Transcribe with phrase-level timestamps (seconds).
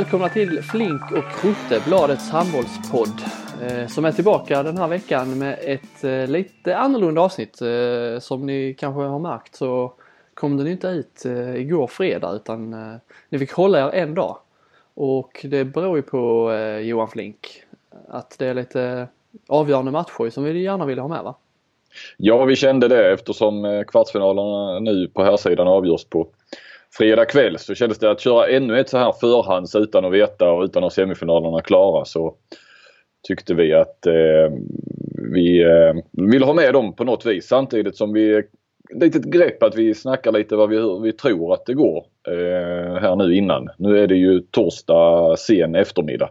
[0.00, 3.22] Välkomna till Flink och Krutte, Bladets handbollspodd.
[3.62, 7.62] Eh, som är tillbaka den här veckan med ett eh, lite annorlunda avsnitt.
[7.62, 9.92] Eh, som ni kanske har märkt så
[10.34, 11.24] kom den inte ut
[11.56, 12.76] igår fredag utan
[13.28, 14.36] ni fick hålla er en dag.
[14.94, 17.62] Och det beror ju på Johan Flink.
[18.08, 19.08] Att det är lite
[19.48, 21.34] avgörande matcher som vi gärna ville ha med va?
[22.16, 26.28] Ja, vi kände det eftersom kvartsfinalerna nu på här sidan avgörs på
[26.96, 30.50] fredag kväll så kändes det att köra ännu ett så här förhands utan att veta
[30.50, 32.34] och utan att semifinalerna klara så
[33.28, 34.52] tyckte vi att eh,
[35.32, 38.42] vi eh, vill ha med dem på något vis samtidigt som vi
[38.94, 43.00] litet grepp att vi snackar lite vad vi, hur vi tror att det går eh,
[43.00, 43.68] här nu innan.
[43.78, 46.30] Nu är det ju torsdag sen eftermiddag.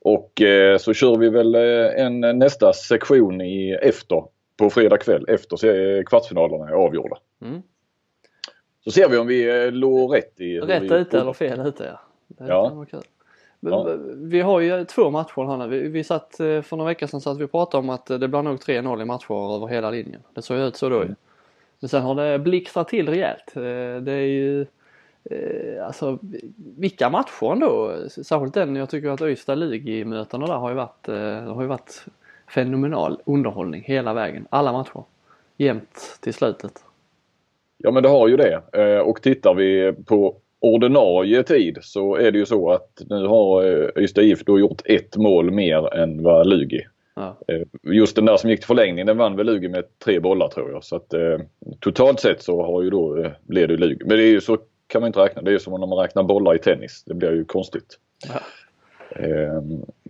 [0.00, 4.24] Och eh, så kör vi väl eh, en nästa sektion i efter
[4.58, 7.16] på fredag kväll efter kvartsfinalerna är avgjorda.
[7.42, 7.62] Mm.
[8.84, 10.60] Så ser vi om vi eh, låg rätt i...
[10.60, 10.94] Rätt vi...
[10.94, 12.00] ute eller fel ute ja.
[12.28, 12.86] Det ja.
[13.60, 13.96] ja.
[14.16, 15.66] Vi har ju två matcher här nu.
[15.66, 18.28] Vi, vi satt, eh, för några veckor sedan satt vi och pratade om att det
[18.28, 20.22] blir nog 3-0 i matcher över hela linjen.
[20.34, 21.02] Det såg ju ut så då ju.
[21.02, 21.14] Mm.
[21.80, 23.56] Men sen har det blixtrat till rejält.
[23.56, 23.62] Eh,
[24.02, 24.66] det är ju
[25.86, 26.18] Alltså
[26.76, 27.96] vilka matcher ändå.
[28.08, 31.06] Särskilt den jag tycker att Ystad Lugi-mötena där har ju varit,
[31.54, 32.04] har ju varit
[32.48, 34.46] fenomenal underhållning hela vägen.
[34.50, 35.04] Alla matcher.
[35.56, 36.84] Jämnt till slutet.
[37.84, 38.62] Ja men det har ju det.
[38.72, 43.64] Eh, och tittar vi på ordinarie tid så är det ju så att nu har
[43.64, 46.86] eh, Ystad IF då gjort ett mål mer än vad Lugi.
[47.16, 47.38] Ja.
[47.48, 50.48] Eh, just den där som gick till förlängning den vann väl Lugi med tre bollar
[50.48, 50.84] tror jag.
[50.84, 51.14] Så att
[51.80, 54.04] totalt sett så har ju då blev det Lugi.
[54.04, 55.42] Men det är ju så kan man inte räkna.
[55.42, 57.02] Det är som när man räknar bollar i tennis.
[57.06, 57.98] Det blir ju konstigt.
[58.28, 58.40] Ja.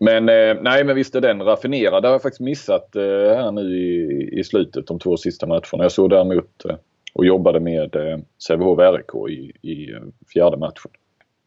[0.00, 0.26] Men
[0.64, 2.02] nej men visst är den raffinerad.
[2.02, 5.84] Det har jag faktiskt missat här nu i, i slutet de två sista matcherna.
[5.84, 6.64] Jag såg däremot
[7.14, 10.00] och jobbade med eh, Sävehof RIK i, i eh,
[10.32, 10.90] fjärde matchen.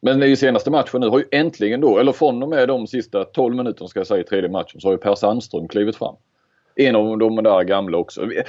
[0.01, 3.23] Men i senaste matchen nu har ju äntligen då, eller från och med de sista
[3.23, 6.15] 12 minuterna ska jag säga i tredje matchen, så har ju Per Sandström klivit fram.
[6.75, 8.25] En av de där gamla också.
[8.25, 8.41] Vi,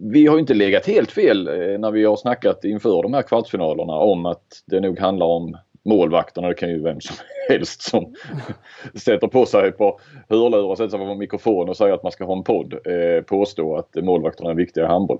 [0.00, 3.92] vi har inte legat helt fel eh, när vi har snackat inför de här kvartsfinalerna
[3.92, 6.48] om att det nog handlar om målvakterna.
[6.48, 7.16] Det kan ju vem som
[7.48, 8.14] helst som
[8.94, 12.24] sätter på sig på hörlurar och sätter sig på mikrofon och säger att man ska
[12.24, 15.18] ha en podd eh, påstå att målvakterna är viktiga i handboll.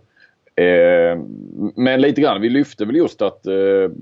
[0.59, 1.19] Eh,
[1.75, 3.55] men lite grann, vi lyfte väl just att eh,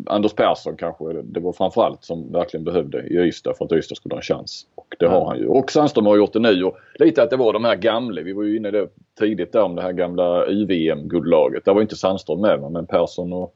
[0.06, 4.14] Anders Persson kanske, det var framförallt som verkligen behövde i Ystad för att Ystad skulle
[4.14, 4.66] ha en chans.
[4.74, 5.46] Och det har han ju.
[5.46, 8.32] Och Sandström har gjort det nu och lite att det var de här gamla, vi
[8.32, 11.64] var ju inne det tidigt där om det här gamla UVM-guldlaget.
[11.64, 13.54] Där var inte Sandström med men Persson och,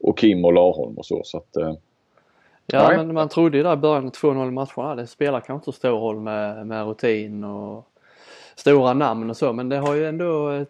[0.00, 1.20] och Kim och Larholm och så.
[1.24, 1.74] så att, eh,
[2.66, 2.96] Ja nej.
[2.96, 5.98] men man trodde ju där i början 2-0 matcherna, det spelar kanske inte så stor
[5.98, 7.88] roll med, med rutin och
[8.54, 10.64] stora namn och så men det har ju ändå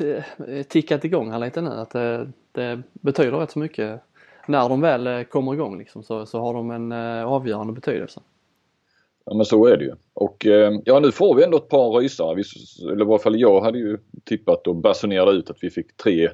[0.00, 1.70] Eh, tickat igång här lite nu.
[1.70, 4.00] Att det, det betyder rätt så mycket.
[4.48, 8.20] När de väl eh, kommer igång liksom, så, så har de en eh, avgörande betydelse.
[9.26, 9.94] Ja men så är det ju.
[10.14, 10.46] Och
[10.84, 12.34] ja nu får vi ändå ett par rysare.
[12.34, 12.42] Vi,
[12.92, 16.30] eller i varje fall jag hade ju tippat och basunerade ut att vi fick tre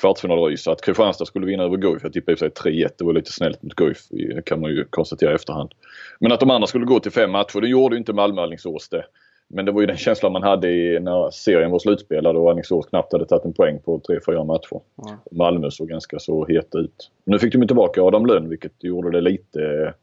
[0.00, 0.72] kvartsfinalrysare.
[0.72, 2.02] Att Kristianstad skulle vinna över Guif.
[2.02, 2.88] Jag tippade i och för sig 3-1.
[2.98, 3.98] Det var lite snällt mot Guif.
[4.10, 5.72] Det kan man ju konstatera i efterhand.
[6.18, 7.60] Men att de andra skulle gå till fem matcher.
[7.60, 9.04] Det gjorde ju inte Malmö-Alingsås det.
[9.52, 12.86] Men det var ju den känslan man hade i, när serien var slutspelad och Alingsås
[12.86, 14.80] knappt hade tagit en poäng på 3-4 matcher.
[15.06, 15.18] Mm.
[15.30, 17.10] Malmö såg ganska så het ut.
[17.24, 19.94] Nu fick de tillbaka Adam Lönn vilket gjorde det lite,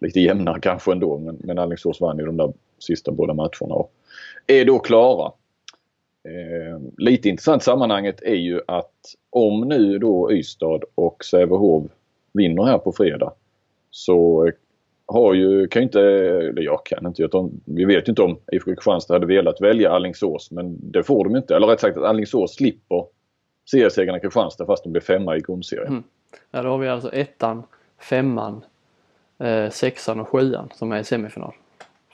[0.00, 1.18] lite jämnare kanske ändå.
[1.18, 3.92] Men, men Alingsås vann ju de där sista båda matcherna och
[4.46, 5.32] är då klara.
[6.24, 8.94] Eh, lite intressant i sammanhanget är ju att
[9.30, 11.84] om nu då Ystad och Sävehof
[12.32, 13.32] vinner här på fredag
[13.90, 14.50] så
[15.10, 18.38] har ju, kan ju inte, eller jag kan inte, jag vi vet ju inte om
[18.52, 21.56] IFK Kristianstad hade velat välja Allingsås men det får de inte.
[21.56, 23.04] Eller rätt sagt att Allingsås slipper
[23.70, 25.88] seriesegrarna Kristianstad fast de blir femma i grundserien.
[25.88, 26.02] Mm.
[26.50, 27.62] Ja då har vi alltså ettan,
[27.98, 28.64] femman,
[29.38, 31.52] eh, sexan och sjuan som är i semifinal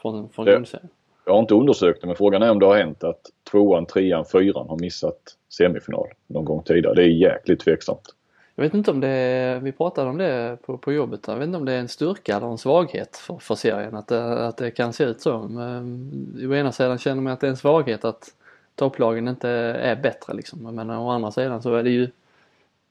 [0.03, 0.89] från, från grundserien.
[1.27, 4.25] Jag har inte undersökt det men frågan är om det har hänt att tvåan, trean,
[4.25, 5.19] fyran har missat
[5.49, 6.95] semifinal någon gång tidigare.
[6.95, 8.16] Det är jäkligt tveksamt.
[8.59, 11.47] Jag vet inte om det är, vi pratade om det på, på jobbet, jag vet
[11.47, 14.57] inte om det är en styrka eller en svaghet för, för serien att det, att
[14.57, 15.39] det kan se ut så.
[15.39, 18.35] Men, å ena sidan känner man att det är en svaghet att
[18.75, 20.75] topplagen inte är bättre liksom.
[20.75, 22.09] Men å andra sidan så är det ju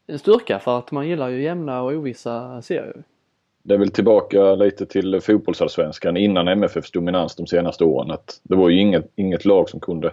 [0.07, 3.03] en styrka för att man gillar ju jämna och ovissa serier.
[3.63, 8.11] Det är väl tillbaka lite till fotbollsallsvenskan innan MFFs dominans de senaste åren.
[8.11, 10.11] Att det var ju inget, inget lag som kunde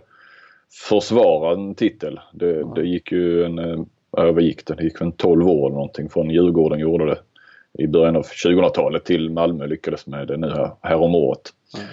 [0.88, 2.20] försvara en titel.
[2.32, 2.72] Det, ja.
[2.76, 3.86] det gick ju en
[4.16, 4.74] övergick gick det?
[4.74, 7.18] Det gick väl 12 år eller någonting från Djurgården gjorde det
[7.78, 11.52] i början av 2000-talet till Malmö lyckades med det nu här, här om året.
[11.76, 11.86] Mm.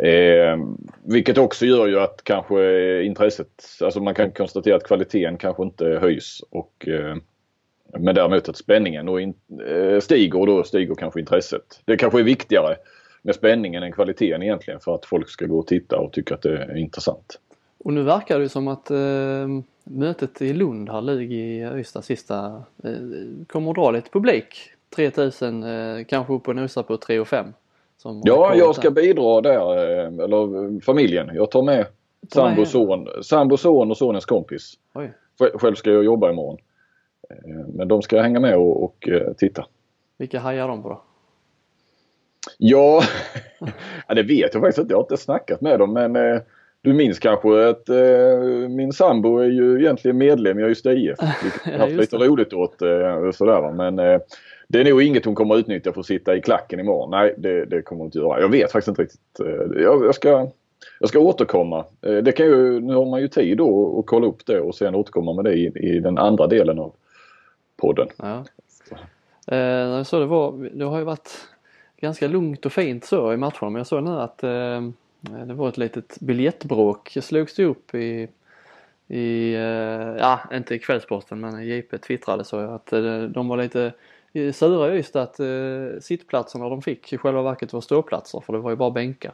[0.00, 0.66] Eh,
[1.04, 3.48] vilket också gör ju att kanske intresset,
[3.80, 7.16] alltså man kan konstatera att kvaliteten kanske inte höjs och eh,
[7.98, 9.34] Men däremot att spänningen då in,
[9.68, 11.80] eh, stiger och då stiger kanske intresset.
[11.84, 12.76] Det kanske är viktigare
[13.22, 16.42] med spänningen än kvaliteten egentligen för att folk ska gå och titta och tycka att
[16.42, 17.38] det är intressant.
[17.78, 19.48] Och nu verkar det som att eh,
[19.84, 22.92] mötet i Lund här, LIG i Ystad sista, eh,
[23.46, 24.56] kommer dra lite publik.
[24.96, 27.46] 3000, eh, kanske upp och nosa på 3 och 5.
[28.24, 31.30] Ja, jag ska bidra där, eh, eller familjen.
[31.34, 31.86] Jag tar med
[32.32, 34.74] sambo, son, sambo, son och sonens kompis.
[34.94, 35.12] Oj.
[35.54, 36.58] Själv ska jag jobba imorgon.
[37.30, 39.66] Eh, men de ska hänga med och, och eh, titta.
[40.18, 41.02] Vilka hajar de på då?
[42.58, 43.02] Ja,
[44.08, 44.92] det vet jag faktiskt inte.
[44.92, 46.40] Jag har inte snackat med dem men eh,
[46.82, 51.18] du minns kanske att eh, min sambo är ju egentligen medlem i Ystad IF.
[51.42, 52.82] Vilket jag har haft lite roligt åt.
[52.82, 54.20] Eh, sådär, men eh,
[54.68, 57.10] det är nog inget hon kommer utnyttja för att sitta i klacken imorgon.
[57.10, 58.40] Nej, det, det kommer hon inte göra.
[58.40, 59.40] Jag vet faktiskt inte riktigt.
[59.40, 60.48] Eh, jag, jag, ska,
[61.00, 61.84] jag ska återkomma.
[62.02, 64.74] Eh, det kan ju, nu har man ju tid då att kolla upp det och
[64.74, 66.92] sen återkomma med det i, i den andra delen av
[67.76, 68.08] podden.
[68.16, 68.44] Ja.
[69.56, 71.30] Eh, så det, var, det har ju varit
[72.00, 74.44] ganska lugnt och fint så i matcherna men jag såg nu att
[75.22, 78.28] det var ett litet biljettbråk slogs det upp i,
[79.08, 83.92] i eh, ja inte i Kvällsposten men JP twittrade så att eh, de var lite
[84.52, 88.70] sura just att eh, sittplatserna de fick i själva verket var ståplatser för det var
[88.70, 89.32] ju bara bänkar.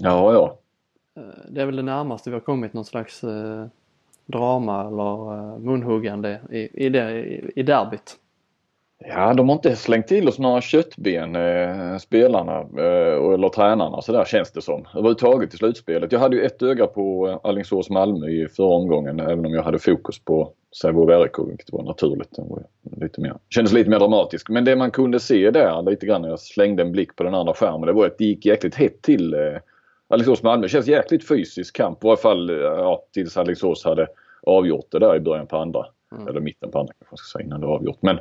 [0.00, 0.58] Ja, ja.
[1.22, 3.66] Eh, det är väl det närmaste vi har kommit någon slags eh,
[4.26, 8.16] drama eller eh, munhuggande i, i, det, i, i derbyt.
[9.08, 14.12] Ja, de har inte slängt till oss några köttben, eh, spelarna eh, eller tränarna så
[14.12, 14.86] där känns det som.
[14.94, 16.12] Överhuvudtaget i slutspelet.
[16.12, 19.62] Jag hade ju ett öga på eh, Alingsås Malmö i förra omgången även om jag
[19.62, 20.52] hade fokus på
[20.82, 22.36] Sävehof RIK vilket var naturligt.
[22.36, 22.62] Den var
[22.96, 24.48] lite mer, kändes lite mer dramatisk.
[24.48, 27.34] Men det man kunde se där lite grann när jag slängde en blick på den
[27.34, 29.40] andra skärmen det var att det gick jäkligt hett till eh,
[30.08, 30.62] Alingsås Malmö.
[30.62, 34.06] Det känns jäkligt fysisk kamp i varje fall ja, tills Alingsås hade
[34.42, 35.86] avgjort det där i början på andra.
[36.12, 36.28] Mm.
[36.28, 37.98] Eller mitten på andra kanske man ska säga innan det var avgjort.
[38.00, 38.18] Men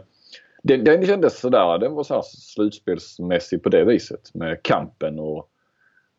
[0.62, 5.50] den, den kändes sådär, den var såhär slutspelsmässig på det viset med kampen och,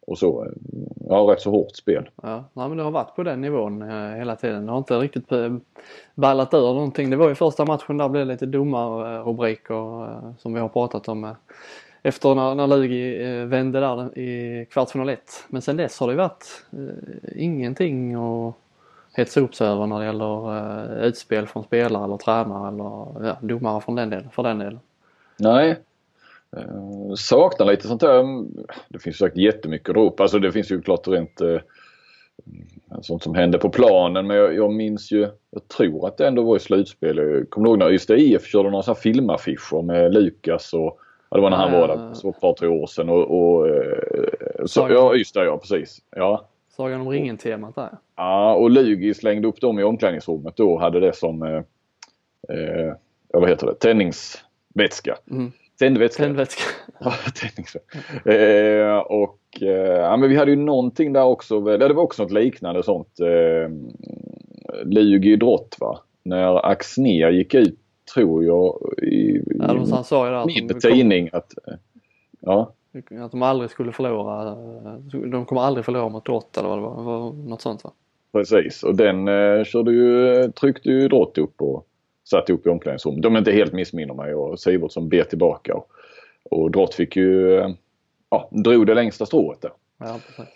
[0.07, 0.47] och så.
[1.09, 2.11] Ja, rätt så hårt spel.
[2.23, 4.67] Ja, men det har varit på den nivån eh, hela tiden.
[4.67, 5.57] Det har inte riktigt eh,
[6.15, 7.11] ballat ur någonting.
[7.11, 11.09] Det var ju första matchen där blev det lite domarrubriker eh, som vi har pratat
[11.09, 11.33] om eh,
[12.03, 15.21] efter när, när Lugi eh, vände där i kvartsfinal 1.
[15.49, 16.65] Men sen dess har det varit
[17.37, 18.57] ingenting och
[19.13, 23.39] hetsa upp sig över när det gäller uh, utspel från spelare eller tränare eller ja,
[23.41, 24.81] domare från den delen, för den delen.
[25.37, 25.77] Nej.
[26.57, 28.45] Uh, saknar lite sånt där.
[28.89, 30.21] Det finns säkert jättemycket rop.
[30.21, 31.61] Alltså det finns ju klart rent uh,
[33.03, 36.43] sånt som hände på planen men jag, jag, minns ju, jag tror att det ändå
[36.43, 37.17] var i slutspel.
[37.17, 41.43] Jag kommer ihåg när Ystad IF körde några sådana filmaffischer med Lukas och Ja, det
[41.43, 43.67] var när han var där för ett par, tre år sedan och, och
[44.71, 46.03] så, ja, Ystad ja, precis.
[46.17, 46.49] Ja.
[46.81, 47.91] Sagan om ringen-temat där.
[48.17, 51.63] Ja, och Lugi slängde upp dem i omklädningsrummet då och hade det som, eh,
[52.57, 52.95] eh,
[53.29, 55.17] vad heter det, tändningsvätska.
[55.31, 55.53] Mm.
[55.79, 56.23] Tändvätska.
[56.23, 56.63] Tändvätska.
[57.01, 58.31] ja, tändningsvätska.
[58.31, 61.61] Eh, och eh, ja, men vi hade ju någonting där också.
[61.61, 63.21] Det var också något liknande sånt.
[63.21, 63.71] Eh,
[64.85, 66.01] Lugi drott va.
[66.23, 67.79] När Axner gick ut
[68.15, 71.55] tror jag i, ja, ju där min tidning att
[72.41, 72.73] ja.
[72.93, 74.55] Att de aldrig skulle förlora,
[75.31, 77.93] de kommer aldrig förlora mot Drott eller vad det var, var något sånt va?
[78.33, 81.87] Precis och den eh, körde ju, tryckte ju Drott upp och
[82.25, 83.23] satte upp i omklädningsrummet.
[83.23, 85.75] De är inte helt missminner mig och Sivertsson bet tillbaka.
[85.75, 85.91] Och,
[86.51, 87.71] och Drott fick ju, eh,
[88.31, 89.73] ja, drog det längsta strået där.
[89.99, 90.55] Ja, precis.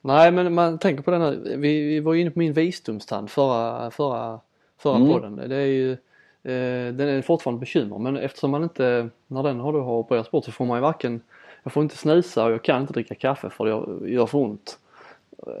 [0.00, 3.90] Nej men man tänker på den här, vi, vi var inne på min visdomstand förra,
[3.90, 4.40] förra,
[4.78, 5.08] förra mm.
[5.08, 5.48] podden.
[5.48, 9.72] Det är ju, eh, den är fortfarande bekymmer men eftersom man inte, när den har,
[9.72, 11.20] har opererats bort så får man ju varken
[11.64, 14.78] jag får inte snusa och jag kan inte dricka kaffe för det gör för ont.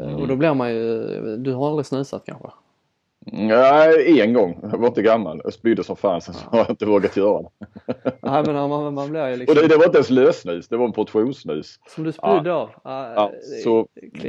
[0.00, 0.16] Mm.
[0.16, 1.06] Och då blir man ju,
[1.36, 2.48] du har aldrig snusat kanske?
[3.26, 4.58] Nej, en gång.
[4.62, 5.40] Jag var inte gammal.
[5.44, 7.48] Jag spydde som fan sen så har jag inte vågat göra det.
[8.20, 9.56] Nej men man, man blir ju liksom...
[9.56, 11.80] Och det, det, var inte ens lössnus, det var en portionssnus.
[11.86, 12.54] Som du spydde ja.
[12.54, 12.70] av?
[12.84, 13.32] Ja, ja
[13.64, 13.86] så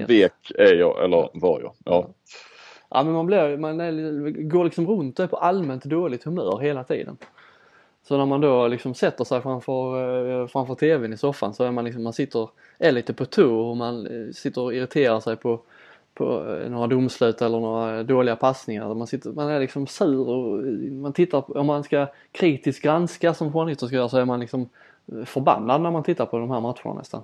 [0.07, 1.73] vek är jag, eller var jag.
[1.85, 2.07] Ja.
[2.89, 6.59] Ja men man blir, man är, går liksom runt och är på allmänt dåligt humör
[6.59, 7.17] hela tiden.
[8.07, 11.71] Så när man då liksom sätter sig framför, eh, framför TVn i soffan så är
[11.71, 15.35] man liksom, man sitter, är lite på tur och man eh, sitter och irriterar sig
[15.35, 15.59] på,
[16.13, 18.93] på eh, några domslut eller några dåliga passningar.
[18.93, 23.53] Man, sitter, man är liksom sur och man tittar, om man ska kritiskt granska som
[23.53, 24.69] journalister ska göra så är man liksom
[25.25, 27.21] förbannad när man tittar på de här matcherna nästan.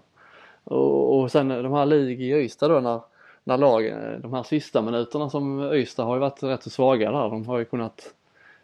[0.64, 3.02] Och, och sen de här lig i Ystad då när,
[3.44, 7.30] när lagen, de här sista minuterna som Ystad har ju varit rätt så svaga där.
[7.30, 8.14] De har ju kunnat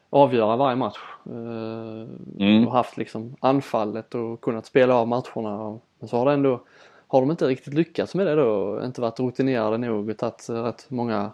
[0.10, 1.00] avgöra varje match.
[1.26, 2.68] Eh, mm.
[2.68, 5.80] Och haft liksom anfallet och kunnat spela av matcherna.
[6.00, 6.62] Men så har det ändå,
[7.08, 10.86] har de inte riktigt lyckats med det då, inte varit rutinerade nog och tagit rätt
[10.90, 11.32] många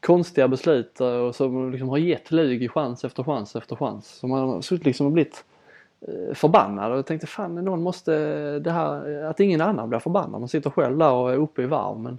[0.00, 4.06] konstiga beslut och som liksom har gett Lugi chans efter chans efter chans.
[4.06, 5.44] Så man har suttit liksom och blivit
[6.00, 8.12] eh, förbannad och tänkte fan någon måste
[8.58, 10.40] det här, att ingen annan blir förbannad.
[10.40, 12.18] Man sitter själv där och är uppe i varv men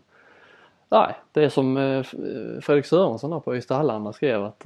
[0.90, 2.04] nej, det är som eh,
[2.62, 4.66] Fredrik Sörensson där på Ystad skrev att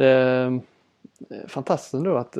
[0.00, 0.60] det är
[1.48, 2.38] fantastiskt ändå att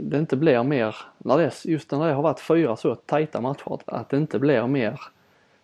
[0.00, 3.78] det inte blir mer, när det, just när det har varit fyra så tajta matcher,
[3.86, 5.00] att det inte blir mer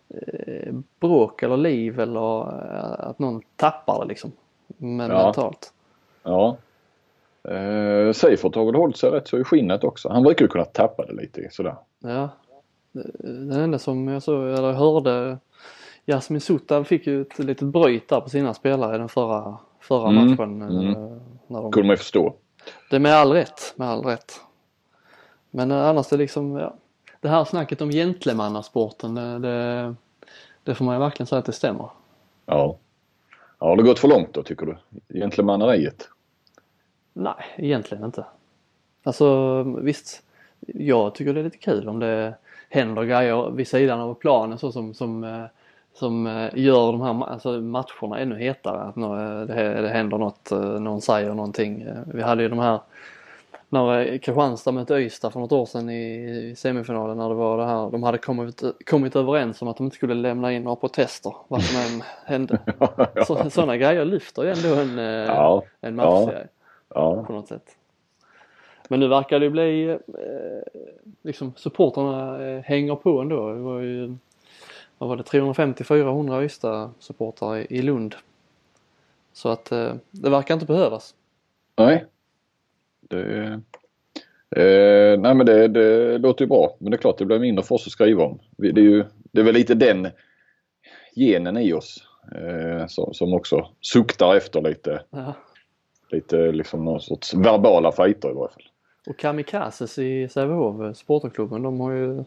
[0.09, 4.31] Eh, bråk eller liv eller eh, att någon tappar det liksom.
[4.77, 5.23] Men ja.
[5.23, 5.73] mentalt.
[6.23, 6.57] Ja.
[7.43, 10.09] Eh, Seifert har väl hållit sig rätt så i skinnet också.
[10.09, 11.75] Han brukar ju kunna tappa det lite sådär.
[11.99, 12.29] Ja.
[12.91, 15.37] Den enda som jag såg, eller hörde
[16.05, 20.09] Jasmin Sutta fick ju ett litet bryt där på sina spelare i den förra, förra
[20.09, 20.29] mm.
[20.29, 20.61] matchen.
[20.61, 21.19] Mm.
[21.47, 21.71] När de...
[21.71, 22.35] Kunde man ju förstå.
[22.89, 24.41] Det är med all rätt, med all rätt.
[25.51, 26.75] Men annars är det liksom, ja,
[27.21, 29.95] det här snacket om gentlemannasporten, det, det,
[30.63, 31.89] det får man ju verkligen säga att det stämmer.
[32.45, 32.77] Ja.
[33.57, 34.77] Har det gått för långt då tycker du?
[35.19, 36.09] Gentlemanneriet?
[37.13, 38.25] Nej, egentligen inte.
[39.03, 40.23] Alltså visst,
[40.59, 42.35] jag tycker det är lite kul om det
[42.69, 45.45] händer grejer vid sidan av planen så som, som, eh,
[45.99, 48.81] som eh, gör de här alltså matcherna ännu hetare.
[48.81, 48.95] Att
[49.47, 51.87] det, det händer något, eh, någon säger någonting.
[52.13, 52.79] Vi hade ju de här
[53.69, 57.91] när Kristianstad mötte Ystad för något år sedan i semifinalen när det var det här,
[57.91, 61.63] de hade kommit, kommit överens om att de inte skulle lämna in några protester vad
[61.63, 62.59] som än hände.
[63.27, 66.47] Så, sådana grejer lyfter ju ändå en, eh, ja, en matchserie
[66.89, 67.75] ja, på något sätt.
[68.89, 69.97] Men nu verkar det bli, eh,
[71.21, 73.53] liksom supporterna eh, hänger på ändå.
[73.53, 74.15] Det var ju,
[74.97, 78.15] vad var det, 350-400 Ystad-supportrar i, i Lund.
[79.33, 79.65] Så att
[80.11, 81.15] det verkar inte behövas.
[81.75, 82.05] Nej,
[83.09, 83.61] det,
[84.55, 86.75] eh, nej men det, det låter ju bra.
[86.79, 88.39] Men det är klart det blir mindre för oss att skriva om.
[88.57, 90.07] Det är, ju, det är väl lite den
[91.15, 92.03] genen i oss
[92.35, 95.33] eh, som, som också suktar efter lite, ja.
[96.11, 98.69] lite liksom någon sorts verbala fighter i varje fall.
[99.07, 102.23] Och Kamikazes i Sävehof, supporterklubben, de har ju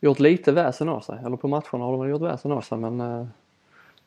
[0.00, 1.18] gjort lite väsen av sig.
[1.24, 3.26] Eller på matcherna har de gjort väsen av sig men eh,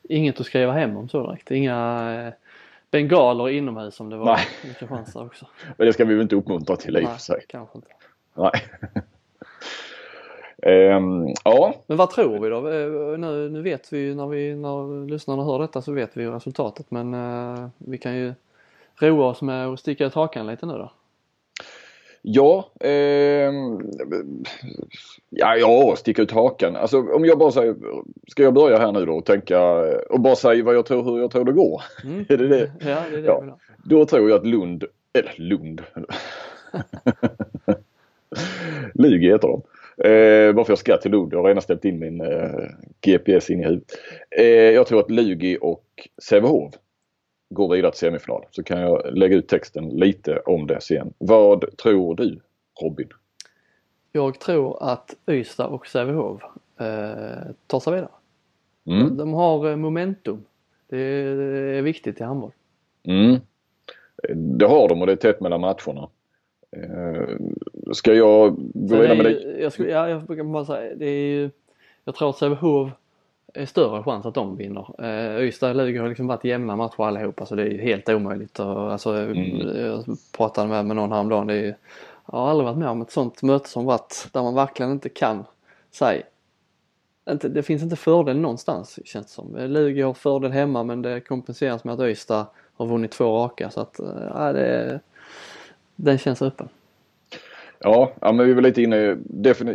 [0.03, 1.51] inget att skriva hem om så direkt.
[1.51, 1.75] Inga
[2.27, 2.33] eh,
[2.91, 4.47] bengaler inomhus som det var Nej.
[4.63, 5.47] i Kristianstad också.
[5.77, 7.45] Men det ska vi väl inte uppmuntra till i och för sig.
[7.47, 7.89] kanske inte.
[8.33, 8.51] Nej.
[10.95, 11.73] um, ja.
[11.87, 12.57] Men vad tror vi då?
[12.57, 16.23] Eh, nu, nu vet vi ju när, vi, när lyssnarna hör detta så vet vi
[16.23, 18.33] ju resultatet men uh, vi kan ju
[18.95, 20.91] roa oss med att sticka ut hakan lite nu då.
[22.25, 23.51] Ja, eh,
[25.29, 26.75] ja, ja, sticka ut hakan.
[26.75, 27.75] Alltså om jag bara säger,
[28.27, 29.61] ska jag börja här nu då och tänka
[30.09, 31.81] och bara säga vad jag tror, hur jag tror det går?
[32.03, 32.19] Mm.
[32.29, 32.71] är det det?
[32.79, 33.57] Ja, det är det ja.
[33.83, 35.81] Då tror jag att Lund, eller Lund.
[38.93, 39.61] Lugi heter de.
[39.97, 41.33] Eh, bara för jag ska till Lund.
[41.33, 42.69] Jag har redan ställt in min eh,
[43.01, 43.91] GPS in i huvudet.
[44.37, 45.85] Eh, jag tror att Lugi och
[46.23, 46.73] Sävehof
[47.49, 51.13] går vidare till semifinal så kan jag lägga ut texten lite om det sen.
[51.17, 52.39] Vad tror du
[52.81, 53.09] Robin?
[54.11, 56.41] Jag tror att Ystad och Sävehof
[56.79, 58.11] eh, tar sig vidare.
[58.85, 59.17] Mm.
[59.17, 60.45] De har eh, momentum.
[60.89, 62.51] Det är, viktigt i handboll.
[63.03, 63.39] Mm.
[64.35, 66.09] Det har de och det är tätt mellan matcherna.
[66.71, 67.37] Eh,
[67.93, 69.57] ska jag gå vidare med dig?
[69.61, 71.49] Jag, skulle, ja, jag brukar bara säga det är ju,
[72.03, 72.91] Jag tror att Sävehof
[73.53, 75.05] är större chans att de vinner.
[75.05, 78.59] Eh, Ystad och Lugi har liksom varit jämna matcher allihopa så det är helt omöjligt.
[78.59, 79.77] Och, alltså, mm.
[79.77, 81.47] Jag pratade med, med någon häromdagen.
[81.47, 81.77] Det är,
[82.31, 85.09] jag har aldrig varit med om ett sånt möte som varit där man verkligen inte
[85.09, 85.43] kan
[85.91, 86.23] säga
[87.29, 89.55] inte, det finns inte fördel någonstans känns det som.
[89.55, 92.45] Lugi har fördel hemma men det kompenseras med att Ystad
[92.75, 94.99] har vunnit två raka så att äh, det,
[95.95, 96.69] den känns öppen.
[97.83, 99.17] Ja, ja men vi var lite inne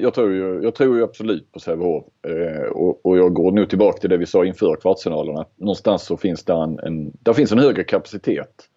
[0.00, 3.69] jag tror ju, jag tror ju absolut på Sävehof eh, och, och, jag går nog
[3.69, 5.47] tillbaka till det vi sa inför kvartsfinalerna.
[5.57, 8.69] Någonstans så finns det en, en, där finns en högre kapacitet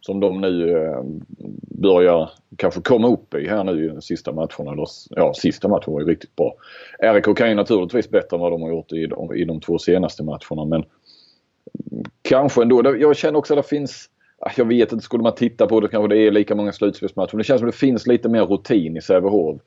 [0.00, 1.02] som de nu eh,
[1.82, 4.72] börjar kanske komma upp i här nu i sista matcherna.
[4.72, 6.54] Eller, ja, sista matchen var ju riktigt bra.
[6.98, 9.78] RIK kan ju naturligtvis bättre än vad de har gjort i de, i de två
[9.78, 10.84] senaste matcherna men
[12.22, 12.96] kanske ändå.
[12.98, 14.08] Jag känner också att det finns
[14.44, 17.32] Ah, jag vet inte, skulle man titta på det kanske det är lika många slutspelsmatcher.
[17.32, 19.60] Men det känns som det finns lite mer rutin i Sävehof.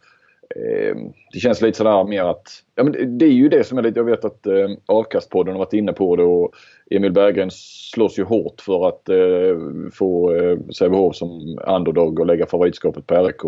[0.55, 3.81] Ehm, det känns lite sådär mer att, ja men det är ju det som är
[3.81, 6.51] lite, jag vet att eh, Avkastpodden har varit inne på det och
[6.89, 12.45] Emil Berggren slåss ju hårt för att eh, få eh, Sävehof som underdog och lägga
[12.45, 13.41] favoritskapet på RIK.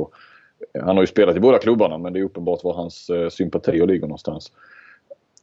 [0.82, 3.88] Han har ju spelat i båda klubbarna men det är uppenbart var hans eh, sympatier
[3.88, 4.52] ligger någonstans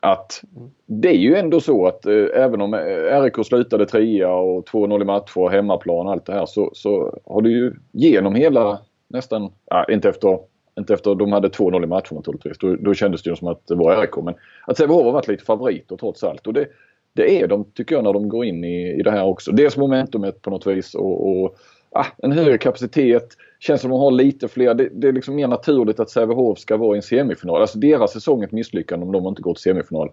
[0.05, 0.45] att
[0.87, 5.03] det är ju ändå så att eh, även om eh, RIK slutade trea och 2-0
[5.03, 9.53] i matcher, hemmaplan och allt det här så, så har det ju genom hela nästan,
[9.71, 10.39] ja, inte efter
[10.79, 12.59] inte efter de hade 2-0 i matchen naturligtvis.
[12.59, 14.17] Då, då kändes det ju som att det var RIK.
[14.17, 14.35] Men
[14.67, 16.47] att Sävehof har varit lite favoriter trots allt.
[16.47, 16.67] Och det,
[17.13, 19.53] det är de tycker jag när de går in i, i det här också.
[19.53, 21.57] Dels momentumet på något vis och, och
[21.91, 23.29] ah, en högre kapacitet.
[23.67, 24.75] Känns som de har lite fler.
[24.75, 27.61] Det, det är liksom mer naturligt att Sävehof ska vara i en semifinal.
[27.61, 30.11] Alltså deras säsong är ett misslyckande om de inte går till semifinal.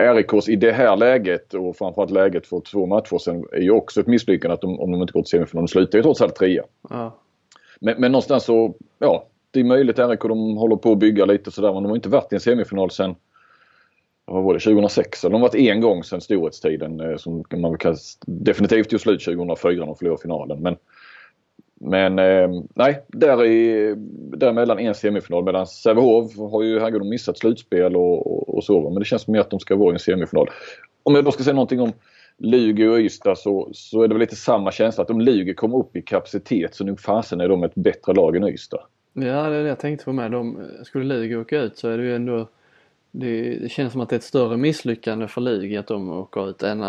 [0.00, 4.00] RIKs i det här läget och framförallt läget för två matcher sen är ju också
[4.00, 5.62] ett misslyckande att de, om de inte går till semifinal.
[5.62, 6.64] De slutar ju trots allt trea.
[6.90, 7.18] Ja.
[7.80, 9.26] Men, men någonstans så, ja.
[9.50, 12.08] Det är möjligt RIK de håller på att bygga lite sådär men de har inte
[12.08, 13.14] varit i en semifinal sen
[14.24, 15.24] vad var det, 2006?
[15.24, 19.24] Eller de har varit en gång sedan storhetstiden eh, som man kan definitivt gjorde slut
[19.24, 20.62] 2004 när de förlorade finalen.
[20.62, 20.76] Men,
[21.80, 23.94] men eh, nej, där är
[24.36, 28.90] däremellan en semifinal medan Sävehof har ju herregud missat slutspel och, och, och, så.
[28.90, 30.48] Men det känns som att de ska vara i en semifinal.
[31.02, 31.92] Om jag då ska säga någonting om
[32.38, 35.78] Lugi och Ystad så, så är det väl lite samma känsla att om Lugi kommer
[35.78, 38.82] upp i kapacitet så nog fasen är de ett bättre lag än Ystad.
[39.12, 40.30] Ja det är det jag tänkte på med.
[40.30, 42.48] De, skulle Lugi åka ut så är det ju ändå
[43.10, 46.50] det, det, känns som att det är ett större misslyckande för Lugi att de åker
[46.50, 46.84] ut än,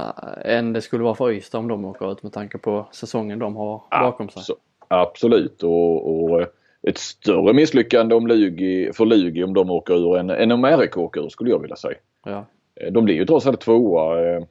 [0.46, 3.56] än det skulle vara för Ystad om de åker ut med tanke på säsongen de
[3.56, 4.56] har bakom sig.
[4.90, 6.42] Absolut och, och
[6.88, 10.98] ett större misslyckande om Lugi, för Lugi om de åker ur än, än om RIK
[10.98, 11.98] åker ur skulle jag vilja säga.
[12.26, 12.46] Ja.
[12.76, 14.44] Eh, de blir ju trots allt tvåa eh,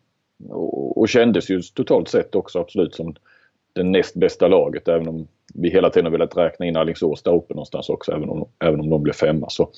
[0.48, 3.14] och, och kändes ju totalt sett också absolut som
[3.72, 7.34] det näst bästa laget även om vi hela tiden har velat räkna in Alingsås där
[7.34, 9.50] uppe någonstans också även om, även om de blev femma.
[9.50, 9.70] Så,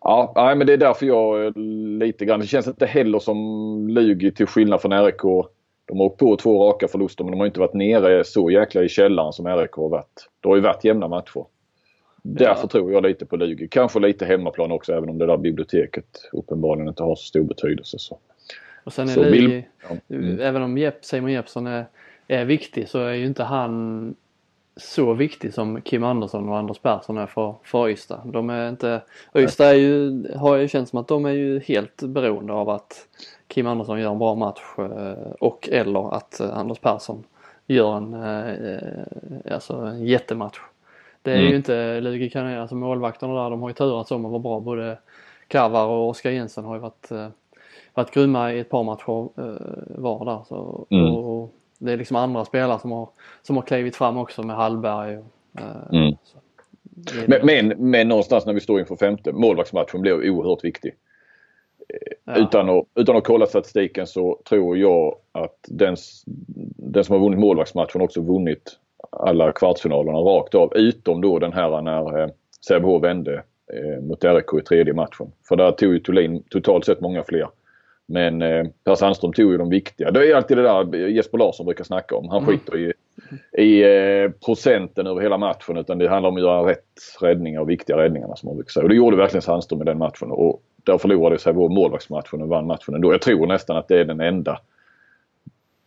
[0.00, 1.56] Ja, nej, men det är därför jag
[1.98, 2.40] lite grann.
[2.40, 5.22] Det känns inte heller som Lugi till skillnad från RIK.
[5.86, 8.82] De har åkt på två raka förluster men de har inte varit nere så jäkla
[8.82, 10.28] i källaren som RIK har varit.
[10.40, 11.44] Det har ju varit jämna matcher.
[12.22, 12.68] Därför ja.
[12.68, 13.68] tror jag lite på Lugi.
[13.68, 17.98] Kanske lite hemmaplan också även om det där biblioteket uppenbarligen inte har så stor betydelse.
[17.98, 18.18] Så.
[18.84, 20.16] Och sen är så Lugi, ja.
[20.16, 20.40] mm.
[20.40, 21.86] även om Jepp, Simon Jeppsson är,
[22.28, 24.14] är viktig så är ju inte han
[24.76, 28.20] så viktig som Kim Andersson och Anders Persson är för, för Ystad.
[28.24, 29.02] De är inte,
[29.34, 33.08] Ystad är ju, har ju känt som att de är ju helt beroende av att
[33.48, 37.24] Kim Andersson gör en bra match eh, och eller att eh, Anders Persson
[37.66, 40.58] gör en, eh, alltså en jättematch.
[41.22, 41.50] Det är mm.
[41.50, 44.60] ju inte Lugi kan alltså målvakterna där de har ju turats om att vara bra.
[44.60, 44.98] Både
[45.48, 47.10] Kavar och Oskar Jensen har ju varit,
[47.94, 49.28] varit grymma i ett par matcher
[50.00, 50.44] var där.
[50.48, 51.14] Så, mm.
[51.14, 53.08] och, det är liksom andra spelare som har,
[53.42, 55.18] som har klivit fram också med Hallberg.
[55.18, 55.24] Och,
[55.92, 56.16] mm.
[57.26, 60.94] men, men, men någonstans när vi står inför femte, målvaktsmatchen blir oerhört viktig.
[62.24, 62.36] Ja.
[62.36, 65.96] Utan, att, utan att kolla statistiken så tror jag att den,
[66.76, 68.78] den som har vunnit målvaktsmatchen också vunnit
[69.10, 70.76] alla kvartsfinalerna rakt av.
[70.76, 72.28] Utom då den här när eh,
[72.66, 75.32] Sävehof vände eh, mot RIK i tredje matchen.
[75.48, 77.48] För där tog ju Thulin totalt sett många fler.
[78.06, 80.10] Men eh, Per Sandström tog ju de viktiga.
[80.10, 82.28] Det är alltid det där Jesper Larsson brukar snacka om.
[82.28, 82.46] Han mm.
[82.46, 82.92] skiter i,
[83.62, 86.84] i eh, procenten över hela matchen utan det handlar om att göra rätt
[87.20, 88.82] räddningar och viktiga räddningarna som man brukar säga.
[88.82, 90.30] Och det gjorde verkligen Sandström i den matchen.
[90.30, 93.12] Och där förlorade sig vår målvaktsmatchen och vann matchen ändå.
[93.12, 94.60] Jag tror nästan att det är den enda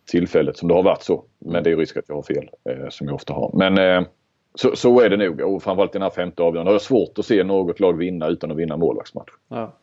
[0.06, 1.24] tillfället som det har varit så.
[1.38, 3.50] Men det är risk att jag har fel eh, som jag ofta har.
[3.54, 4.08] Men eh,
[4.54, 6.70] så, så, är det nog och framförallt i den här femte avgörande.
[6.70, 9.30] Jag har svårt att se något lag vinna utan att vinna målvaktsmatch.
[9.48, 9.76] Ja.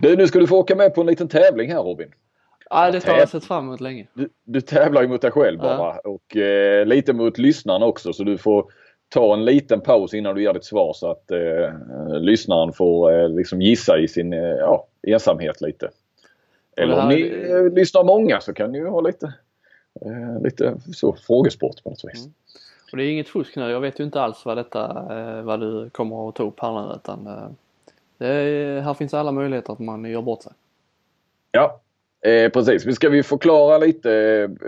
[0.00, 2.08] Du, nu ska du få åka med på en liten tävling här Robin.
[2.70, 4.06] Ja, det har jag sett fram emot länge.
[4.14, 6.10] Du, du tävlar ju mot dig själv bara ja.
[6.10, 8.72] och eh, lite mot lyssnarna också så du får
[9.12, 13.28] ta en liten paus innan du ger ditt svar så att eh, lyssnaren får eh,
[13.28, 15.90] liksom gissa i sin eh, ja, ensamhet lite.
[16.76, 19.34] Eller om ni eh, lyssnar många så kan ni ju ha lite,
[20.00, 22.24] eh, lite så, frågesport på något vis.
[22.24, 22.34] Mm.
[22.92, 23.70] Och det är inget fusk nu.
[23.70, 26.72] Jag vet ju inte alls vad detta, eh, vad du kommer att ta upp här
[26.72, 27.26] nu utan
[28.18, 30.52] är, här finns alla möjligheter att man gör bort sig.
[31.50, 31.80] Ja,
[32.26, 32.86] eh, precis.
[32.86, 34.12] Vi ska vi förklara lite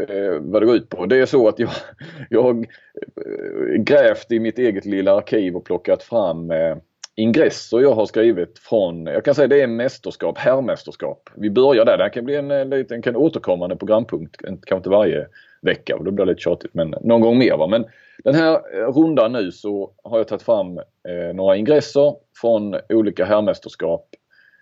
[0.08, 1.06] eh, vad det går ut på.
[1.06, 1.70] Det är så att jag,
[2.30, 6.76] jag har eh, grävt i mitt eget lilla arkiv och plockat fram eh,
[7.16, 11.30] ingresser jag har skrivit från, jag kan säga det är mästerskap, herrmästerskap.
[11.34, 11.98] Vi börjar där.
[11.98, 15.26] Det kan bli en, en, en, en återkommande programpunkt, kanske inte varje
[15.60, 17.56] vecka och då blir det lite tjatigt men någon gång mer.
[17.56, 17.66] Va?
[17.66, 17.84] Men
[18.24, 23.24] den här eh, rundan nu så har jag tagit fram eh, några ingresser från olika
[23.24, 24.08] herrmästerskap.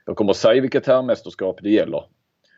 [0.07, 2.05] Jag kommer att säga vilket herrmästerskap det gäller.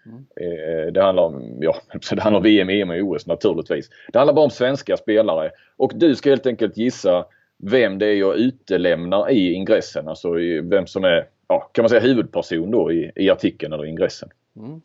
[0.06, 0.24] Mm.
[0.36, 1.76] Eh, det handlar om, ja,
[2.10, 3.90] det handlar om VM, EM och OS naturligtvis.
[4.12, 7.24] Det handlar bara om svenska spelare och du ska helt enkelt gissa
[7.58, 10.08] vem det är jag utelämnar i ingressen.
[10.08, 14.28] Alltså vem som är, ja, kan man säga huvudperson då i, i artikeln eller ingressen.
[14.56, 14.80] Mm.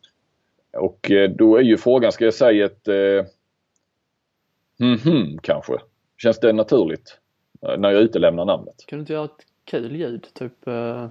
[0.73, 3.25] Och eh, då är ju frågan, ska jag säga ett eh,
[4.79, 5.73] mhm kanske?
[6.17, 7.17] Känns det naturligt
[7.61, 8.83] eh, när jag utelämnar namnet?
[8.87, 10.27] Kan du inte göra ett kul ljud?
[10.33, 10.67] Typ...
[10.67, 11.07] Uh...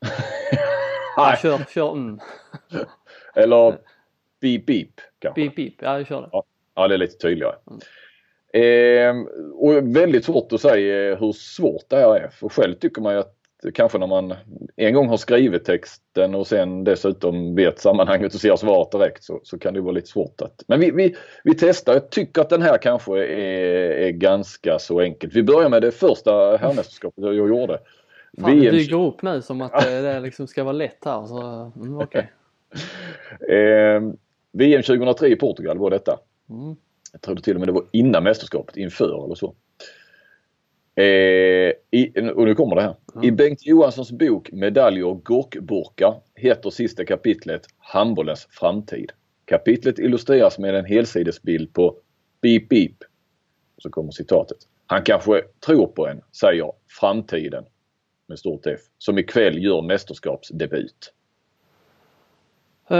[1.16, 1.92] Ja, kör, kör.
[1.92, 2.18] Mm.
[3.34, 3.78] Eller
[4.40, 5.40] beep beep kanske?
[5.40, 6.28] Beep beep, ja jag kör det.
[6.32, 6.44] Ja,
[6.74, 7.54] ja det är lite tydligare.
[7.66, 7.80] Mm.
[8.52, 12.28] Eh, och väldigt svårt att säga hur svårt det här är.
[12.28, 13.36] För själv tycker man ju att
[13.74, 14.34] kanske när man
[14.76, 19.40] en gång har skrivit texten och sen dessutom vet sammanhanget och ser svaret direkt så,
[19.42, 20.64] så kan det vara lite svårt att...
[20.66, 21.92] Men vi, vi, vi testar.
[21.92, 25.34] Jag tycker att den här kanske är, är ganska så enkelt.
[25.34, 27.78] Vi börjar med det första herrmästerskapet jag gjorde.
[28.38, 28.64] Fan, VM...
[28.64, 31.26] det bygger upp nu som att det liksom ska vara lätt här.
[31.26, 32.24] Så, mm, okay.
[33.56, 34.02] eh,
[34.52, 36.18] VM 2003 i Portugal var detta.
[36.50, 36.76] Mm.
[37.12, 39.54] Jag trodde till och med det var innan mästerskapet, inför eller så.
[40.94, 42.96] Eh, i, och nu kommer det här.
[43.14, 43.24] Mm.
[43.24, 49.12] I Bengt Johanssons bok Medaljer och gurkburkar heter sista kapitlet Handbollens framtid.
[49.44, 51.96] Kapitlet illustreras med en helsidesbild på
[52.42, 52.96] Beep Beep.
[53.78, 54.58] Så kommer citatet.
[54.86, 57.64] Han kanske tror på en, säger framtiden
[58.30, 61.12] med stort F, som ikväll gör mästerskapsdebut.
[62.90, 62.96] Uh,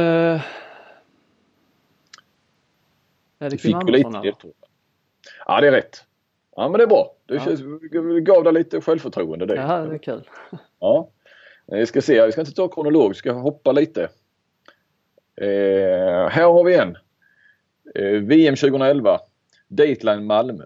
[3.38, 4.52] är det Kim Andersson?
[5.46, 6.04] Ja, det är rätt.
[6.56, 7.14] Ja men det är bra.
[7.26, 7.44] Det ja.
[7.44, 7.60] känns,
[8.22, 9.46] gav dig lite självförtroende.
[9.46, 9.54] Det.
[9.54, 10.28] Ja, det är kul.
[10.80, 11.10] Ja.
[11.66, 14.02] Vi ska se, vi ska inte ta kronologiskt, vi ska hoppa lite.
[15.36, 16.96] Eh, här har vi en.
[17.94, 19.18] Eh, VM 2011.
[19.68, 20.64] Dateline Malmö.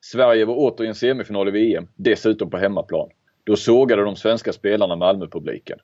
[0.00, 3.10] Sverige var åter i en semifinal i VM, dessutom på hemmaplan.
[3.44, 5.78] Då sågade de svenska spelarna Malmöpubliken.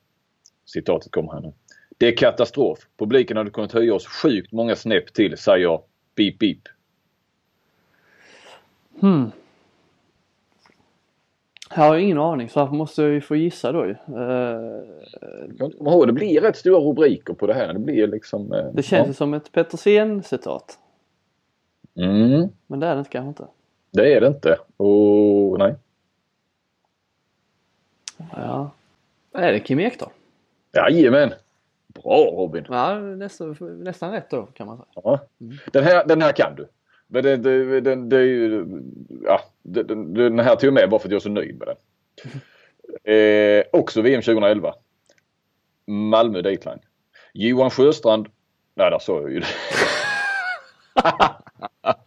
[0.65, 1.53] Citatet kommer här nu.
[1.97, 2.79] Det är katastrof.
[2.97, 5.79] Publiken hade kunnat höja oss sjukt många snäpp till, säger
[6.15, 6.59] Beep Beep.
[8.99, 9.31] Hmm.
[11.75, 13.91] Jag har ingen aning så här måste jag ju få gissa då ju.
[13.91, 14.81] Uh,
[16.05, 17.73] det blir rätt stora rubriker på det här.
[17.73, 18.53] Det blir liksom...
[18.53, 19.13] Uh, det känns ja.
[19.13, 20.77] som ett Petersen-citat.
[21.95, 22.49] Mm.
[22.67, 23.47] Men det är det kanske inte.
[23.91, 24.57] Det är det inte.
[24.77, 25.75] Och nej.
[28.31, 28.71] Ja.
[29.33, 30.11] Är det Kim Ek då?
[30.73, 31.33] Jajamän!
[31.87, 32.65] Bra Robin!
[32.69, 34.87] Ja, nästan, nästan rätt då kan man säga.
[34.95, 35.19] Ja.
[35.41, 35.57] Mm.
[35.73, 36.67] Den, här, den här kan du.
[37.07, 38.65] Men det, det, det, det är ju,
[39.23, 41.67] ja, den, den här tog jag med bara för att jag är så nöjd med
[41.67, 41.77] den.
[43.03, 44.73] Eh, också VM 2011.
[45.85, 46.79] Malmö Dateline.
[47.33, 48.27] Johan Sjöstrand.
[48.75, 49.47] Nej, där sa jag ju det.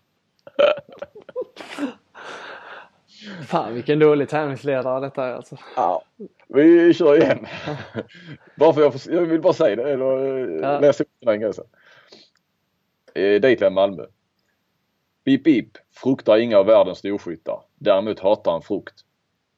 [3.47, 5.57] Fan vilken dålig tävlingsledare detta är alltså.
[5.77, 6.03] Ja,
[6.49, 7.47] vi kör igen.
[8.57, 10.07] bara för jag, jag vill bara säga det eller
[10.63, 10.81] ja.
[10.81, 11.65] läsa upp den ingressen.
[13.15, 14.07] Eh, Dateline Malmö.
[15.25, 17.61] Beep Beep fruktar inga av världens storskyttar.
[17.75, 18.95] Däremot hatar han frukt.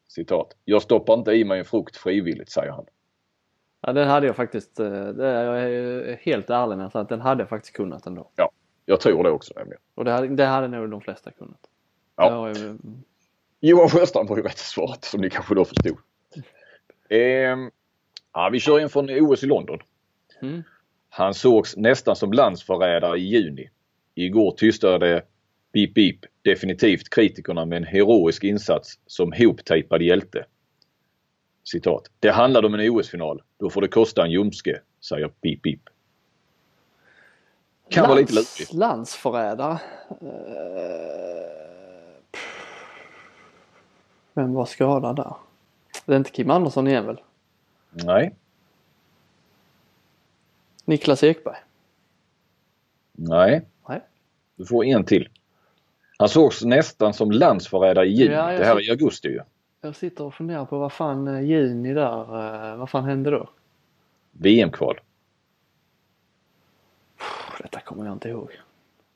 [0.08, 0.56] Citat.
[0.64, 2.86] Jag stoppar inte i mig en frukt frivilligt, säger han.
[3.80, 7.42] Ja, den hade jag faktiskt, eh, det är jag helt ärlig med, att den hade
[7.42, 8.30] jag faktiskt kunnat ändå.
[8.36, 8.50] Ja,
[8.84, 9.80] jag tror det också nämligen.
[9.94, 11.60] Och det hade, det hade nog de flesta kunnat.
[12.16, 12.48] Ja.
[12.48, 12.78] Jag,
[13.66, 15.98] Johan Sjöstrand var ju rätt svårt som ni kanske då förstod.
[17.08, 17.56] Eh,
[18.32, 19.78] ja, vi kör in från OS i London.
[20.42, 20.62] Mm.
[21.08, 23.70] Han sågs nästan som landsförrädare i juni.
[24.14, 25.24] Igår tystade
[25.72, 30.46] Beep Beep definitivt kritikerna med en heroisk insats som hoptejpad hjälte.
[31.64, 32.10] Citat.
[32.20, 33.42] Det handlade om en OS-final.
[33.58, 35.80] Då får det kosta en ljumske, säger Beep Beep.
[37.90, 38.72] Kan Lands, vara lite lurigt.
[38.72, 39.78] Landsförrädare.
[40.22, 41.75] Uh,
[44.36, 45.34] vem var skadad där?
[46.06, 47.20] Det är inte Kim Andersson igen väl?
[47.90, 48.34] Nej.
[50.84, 51.56] Niklas Ekberg?
[53.12, 53.62] Nej.
[53.88, 54.00] Nej.
[54.56, 55.28] Du får en till.
[56.18, 58.34] Han sågs nästan som landsförrädare i juni.
[58.34, 59.40] Ja, det här är i augusti ju.
[59.80, 62.20] Jag sitter och funderar på vad fan eh, juni där,
[62.72, 63.48] eh, vad fan hände då?
[64.32, 65.00] VM-kval.
[67.62, 68.50] Detta kommer jag inte ihåg.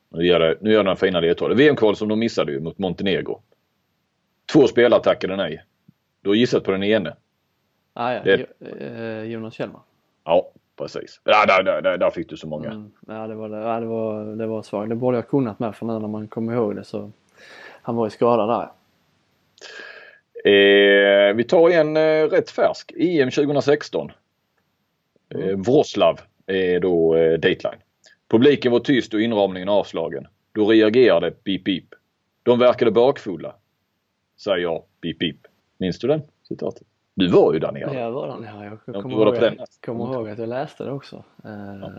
[0.09, 1.57] Nu gör, det, nu gör den fina ledtråden.
[1.57, 3.41] VM-kval som de missade ju mot Montenegro.
[4.51, 5.63] Två spelare tackade nej.
[6.21, 7.15] Du har gissat på den ene.
[7.93, 8.45] Ah, ja, det...
[8.81, 9.81] Eh, Jonas Kjellman.
[10.23, 11.21] Ja, precis.
[11.23, 12.69] Ja, där, där, där fick du så många.
[12.69, 14.89] Mm, ja, det var, ja, det var, det var svagt.
[14.89, 17.11] Det borde jag kunnat med för nu när man kommer ihåg det så.
[17.81, 18.69] Han var ju skadad där.
[20.43, 22.91] Eh, vi tar en eh, rätt färsk.
[22.97, 24.11] EM 2016.
[25.29, 25.49] Mm.
[25.49, 27.81] Eh, Wroclaw är då eh, dateline.
[28.27, 30.27] Publiken var tyst och inramningen avslagen.
[30.51, 31.85] Då reagerade Beep Beep.
[32.43, 33.55] De verkade bakfulla.
[34.43, 35.35] Säger jag Beep Beep.
[35.77, 36.87] Minns du den citatet?
[37.13, 37.99] Du var ju där nere.
[37.99, 38.65] Jag var där nere.
[38.65, 41.23] Jag kommer, ihåg, jag kommer ihåg att jag läste det också.
[41.43, 41.91] Ja.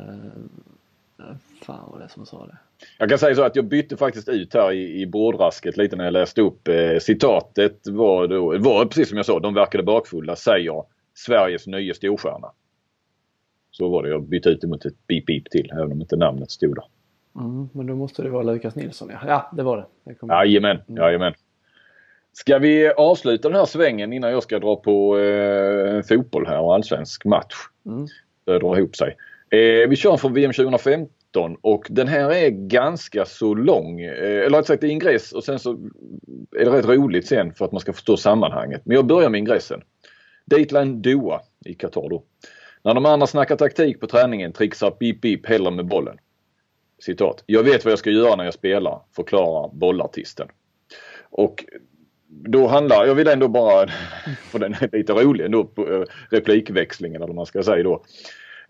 [1.63, 2.57] Fan vad det som sa det.
[2.99, 6.05] Jag kan säga så att jag bytte faktiskt ut här i, i bordrasket lite när
[6.05, 7.89] jag läste upp eh, citatet.
[7.89, 12.53] Var, då, var precis som jag sa, de verkade bakfulla, säger Sveriges nya storstjärna.
[13.71, 14.09] Så var det.
[14.09, 16.85] Jag bytte ut det mot ett beep beep till, även om inte namnet stod där.
[17.37, 19.19] Mm, men då måste det vara Lukas Nilsson ja.
[19.27, 19.87] Ja, det var det.
[20.05, 21.03] det jajamän, mm.
[21.03, 21.35] jajamän.
[22.33, 26.75] Ska vi avsluta den här svängen innan jag ska dra på eh, fotboll här och
[26.75, 27.55] allsvensk match?
[27.87, 28.07] Mm.
[28.45, 29.17] Det drar ihop sig.
[29.51, 34.01] Eh, vi kör från VM 2015 och den här är ganska så lång.
[34.01, 35.73] Eh, eller rätt sagt det är ingress och sen så
[36.57, 38.83] är det rätt roligt sen för att man ska förstå sammanhanget.
[38.85, 39.83] Men jag börjar med ingressen.
[40.45, 42.23] Dateline Doha i Qatar då.
[42.83, 46.17] När de andra snackar taktik på träningen trixar Pip Pip hellre med bollen.
[46.99, 47.45] Citat.
[47.47, 50.49] Jag vet vad jag ska göra när jag spelar, förklarar bollartisten.
[51.31, 51.65] Och
[52.33, 53.87] då handlar, jag vill ändå bara,
[54.51, 58.03] för den är lite rolig ändå, eh, replikväxlingen eller vad man ska säga då.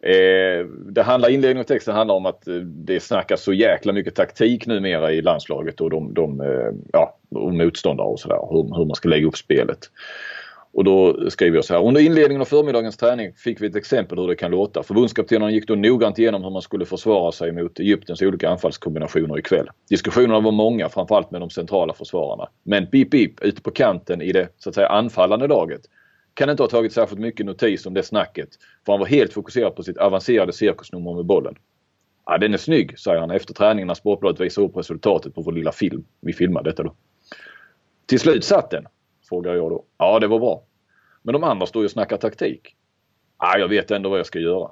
[0.03, 4.15] Eh, det handlar, inledningen av texten handlar om att eh, det snackas så jäkla mycket
[4.15, 8.39] taktik numera i landslaget och de, de eh, ja, och motståndare och sådär.
[8.51, 9.79] Hur, hur man ska lägga upp spelet.
[10.73, 11.85] Och då skriver jag så här.
[11.85, 14.83] Under inledningen av förmiddagens träning fick vi ett exempel hur det kan låta.
[14.83, 19.69] Förbundskaptenen gick då noggrant igenom hur man skulle försvara sig mot Egyptens olika anfallskombinationer ikväll.
[19.89, 22.49] Diskussionerna var många, framförallt med de centrala försvararna.
[22.63, 25.81] Men Bip Bip ute på kanten i det så att säga anfallande laget
[26.35, 28.49] kan inte ha tagit särskilt mycket notis om det snacket.
[28.87, 31.55] För han var helt fokuserad på sitt avancerade cirkusnummer med bollen.
[32.27, 35.53] Ja, den är snygg, säger han efter träningen när Sportbladet visar upp resultatet på vår
[35.53, 36.05] lilla film.
[36.21, 36.95] Vi filmade detta då.
[38.07, 38.87] Till slut satt den,
[39.33, 39.85] frågar jag då.
[39.99, 40.63] Ja, det var bra.
[41.23, 42.77] Men de andra står ju och snackar taktik.
[43.39, 44.71] Ja, jag vet ändå vad jag ska göra.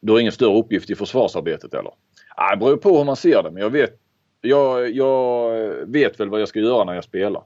[0.00, 1.92] Du har ingen större uppgift i försvarsarbetet eller?
[2.36, 4.00] Ja, det beror på hur man ser det, men jag vet,
[4.40, 5.50] jag, jag
[5.86, 7.42] vet väl vad jag ska göra när jag spelar.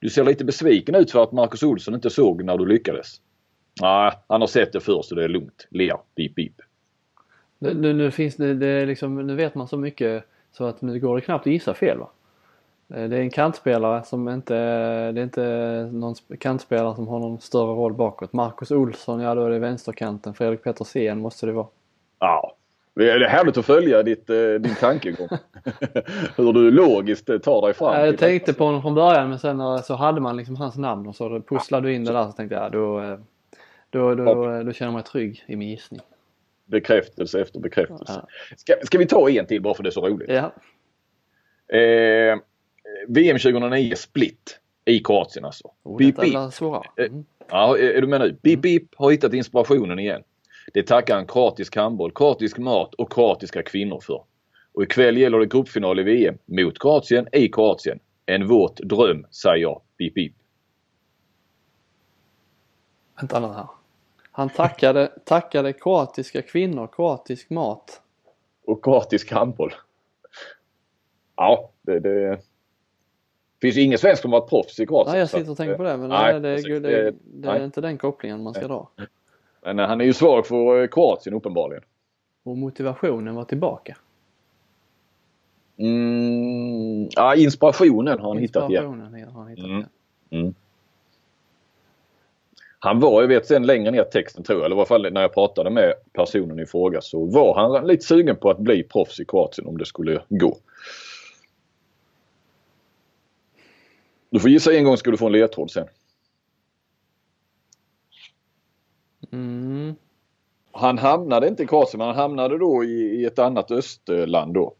[0.00, 3.20] Du ser lite besviken ut för att Marcus Olsson inte såg när du lyckades.
[3.80, 5.66] Nej, han har sett det förr så det är lugnt.
[5.70, 6.54] Ler, pip pip.
[7.58, 11.16] Nu, nu, finns det, det liksom, nu vet man så mycket så att nu går
[11.16, 12.10] det knappt att gissa fel va?
[12.94, 14.54] Eh, det är en kantspelare som inte,
[15.12, 18.32] det är inte någon kantspelare som har någon större roll bakåt.
[18.32, 20.34] Marcus Olsson, ja då är det vänsterkanten.
[20.34, 21.66] Fredrik Petersen måste det vara.
[22.18, 22.56] Ja,
[22.94, 25.28] det är härligt att följa ditt, eh, din tankegång.
[26.36, 28.06] Hur du logiskt eh, tar dig fram.
[28.06, 31.16] Jag tänkte på honom från början men sen så hade man liksom hans namn och
[31.16, 33.16] så pusslade du in det där så tänkte jag då,
[33.90, 36.00] då, då, då, då känner jag mig trygg i min gissning.
[36.64, 38.22] Bekräftelse efter bekräftelse.
[38.22, 38.56] Ja.
[38.56, 40.30] Ska, ska vi ta en till bara för det är så roligt?
[40.30, 40.52] Ja.
[41.78, 42.38] Eh,
[43.08, 45.70] VM 2009 split i Kroatien alltså.
[45.82, 46.34] Oh, Bip, bip.
[46.34, 47.24] Mm.
[47.48, 48.38] Ja, är du med nu?
[48.42, 50.22] Bip Bip har hittat inspirationen igen.
[50.74, 54.24] Det tackar han kroatisk handboll, kroatisk mat och kroatiska kvinnor för.
[54.72, 57.98] Och ikväll gäller det gruppfinal i VM mot Kroatien i Kroatien.
[58.26, 59.80] En våt dröm, säger jag.
[59.96, 60.34] Bip Bip.
[63.20, 63.66] Vänta nu här.
[64.32, 68.02] Han tackade, tackade kroatiska kvinnor, kroatisk mat.
[68.66, 69.74] Och kroatisk handboll.
[71.36, 72.38] Ja, det, det,
[73.62, 75.12] finns ju ingen svensk som varit proffs i Kroatien.
[75.12, 77.80] Nej, jag sitter och tänker på det men nej, det, det, det, det är inte
[77.80, 78.90] den kopplingen man ska dra.
[79.64, 81.82] Men han är ju svag för eh, Kroatien uppenbarligen.
[82.44, 83.96] Och motivationen var tillbaka?
[85.76, 88.84] Mm, ja, inspirationen har han hittat igen.
[88.84, 89.86] Inspirationen har han hittat igen.
[90.30, 90.42] Mm.
[90.42, 90.54] Mm.
[92.78, 95.20] Han var, jag vet sen längre ner texten tror jag, eller i alla fall när
[95.20, 99.20] jag pratade med personen i fråga så var han lite sugen på att bli proffs
[99.20, 100.56] i Kroatien om det skulle gå.
[104.32, 105.86] Du får gissa en gång ska du få en ledtråd sen.
[109.32, 109.94] Mm.
[110.72, 114.74] Han hamnade inte i Kroatien men han hamnade då i, i ett annat östland då.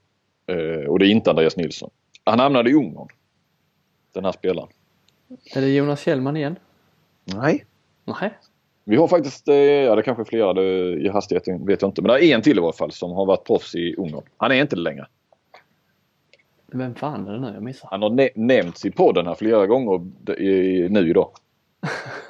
[0.47, 1.91] Eh, och det är inte Andreas Nilsson.
[2.25, 3.09] Han hamnade i Ungern.
[4.13, 4.69] Den här spelaren.
[5.55, 6.57] Är det Jonas Kjellman igen?
[7.25, 7.65] Nej.
[8.05, 8.39] Nej.
[8.85, 12.03] Vi har faktiskt, eh, ja det kanske är flera det, i hastigheten vet jag inte.
[12.03, 14.23] Men det är en till i alla fall som har varit proffs i Ungern.
[14.37, 15.07] Han är inte det längre.
[16.73, 17.89] Vem fan är det nu jag missar?
[17.91, 20.01] Han har nämnts i podden här flera gånger
[20.41, 21.31] i, nu idag.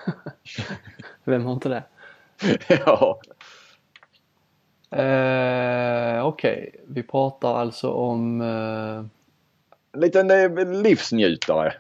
[1.25, 1.85] Vem har inte det?
[2.69, 3.21] ja.
[4.91, 6.81] Eh, Okej, okay.
[6.89, 8.41] vi pratar alltså om...
[8.41, 9.05] Eh...
[9.95, 11.75] En liten eh, livsnjutare.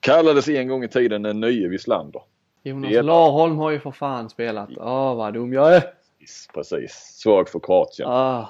[0.00, 2.22] Kallades en gång i tiden den nye Wislander.
[2.62, 3.02] Jonas det...
[3.02, 4.68] Larholm har ju för fan spelat.
[4.76, 5.80] Åh, oh, vad dum jag är!
[6.20, 6.92] Precis, precis.
[6.92, 8.08] Svag för Kroatien.
[8.08, 8.48] Ah,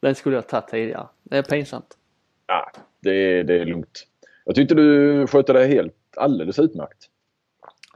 [0.00, 1.06] den skulle jag tagit tidigare.
[1.22, 1.96] Det är pinsamt.
[2.46, 4.06] Ja, det, det är lugnt.
[4.44, 7.10] Jag tyckte du skötte det helt alldeles utmärkt.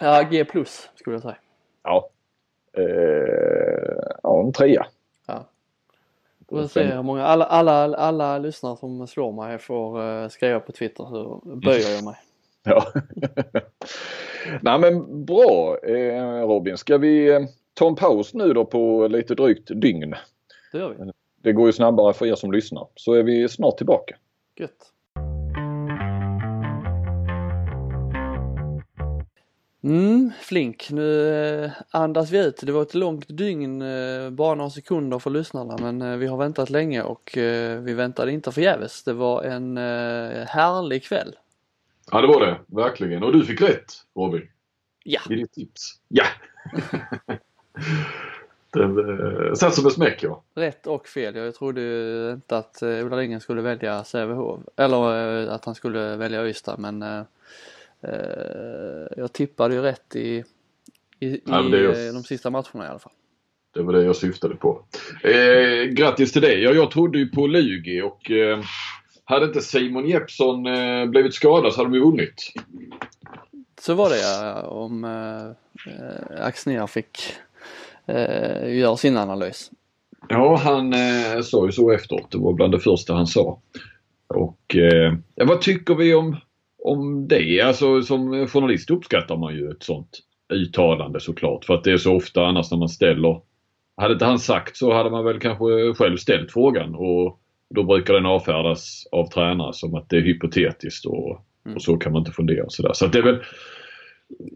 [0.00, 1.36] Ja, G plus skulle jag säga.
[1.82, 2.10] Ja.
[2.72, 2.84] Eh,
[4.22, 4.86] ja, en trea.
[5.26, 5.44] Ja.
[6.38, 10.60] Vi får se hur många, alla, alla, alla lyssnare som slår mig får uh, skriva
[10.60, 12.14] på Twitter så böjer jag mig.
[12.62, 12.92] ja.
[14.62, 16.76] Nej men bra eh, Robin.
[16.76, 17.40] Ska vi eh,
[17.74, 20.14] ta en paus nu då på lite drygt dygn?
[20.72, 21.12] Det gör vi.
[21.42, 22.86] Det går ju snabbare för er som lyssnar.
[22.94, 24.16] Så är vi snart tillbaka.
[24.58, 24.92] Gött.
[29.82, 32.60] Mm, Flink, nu eh, andas vi ut.
[32.62, 36.36] Det var ett långt dygn, eh, bara några sekunder för lyssnarna men eh, vi har
[36.36, 37.30] väntat länge och
[37.80, 39.04] vi väntade inte förgäves.
[39.04, 39.76] Det var en
[40.46, 41.36] härlig kväll.
[42.10, 43.22] Ja det var det, verkligen.
[43.22, 44.48] Och du fick rätt Robin.
[45.04, 45.20] Ja.
[45.30, 46.00] I ditt tips.
[46.08, 46.24] Ja!
[48.78, 50.42] Den satt som en smäck ja.
[50.54, 51.36] Rätt och fel.
[51.36, 54.60] Jag trodde inte att Ola Lindgren skulle välja Sävehof.
[54.76, 57.04] Eller att han skulle välja Ystad men
[59.16, 60.44] jag tippade ju rätt i
[61.20, 62.14] I, i jag...
[62.14, 63.12] de sista matcherna i alla fall.
[63.74, 64.82] Det var det jag syftade på.
[65.22, 66.54] Eh, grattis till det.
[66.54, 68.60] Ja, jag trodde ju på Lugi och eh,
[69.24, 72.52] hade inte Simon Jeppsson eh, blivit skadad så hade de ju vunnit.
[73.80, 77.32] Så var det ja, om eh, Axnér fick
[78.08, 79.70] eh, göra sin analys.
[80.28, 82.30] Ja, han eh, sa ju så efteråt.
[82.30, 83.60] Det var bland det första han sa.
[84.26, 86.36] Och eh, vad tycker vi om,
[86.84, 87.60] om det?
[87.60, 90.20] Alltså som journalist uppskattar man ju ett sånt
[90.52, 91.64] uttalande såklart.
[91.64, 93.40] För att det är så ofta annars när man ställer
[93.96, 97.40] hade inte han sagt så hade man väl kanske själv ställt frågan och
[97.74, 101.76] då brukar den avfärdas av tränare som att det är hypotetiskt och, mm.
[101.76, 102.64] och så kan man inte fundera.
[102.64, 102.92] Och så, där.
[102.92, 103.42] så det är väl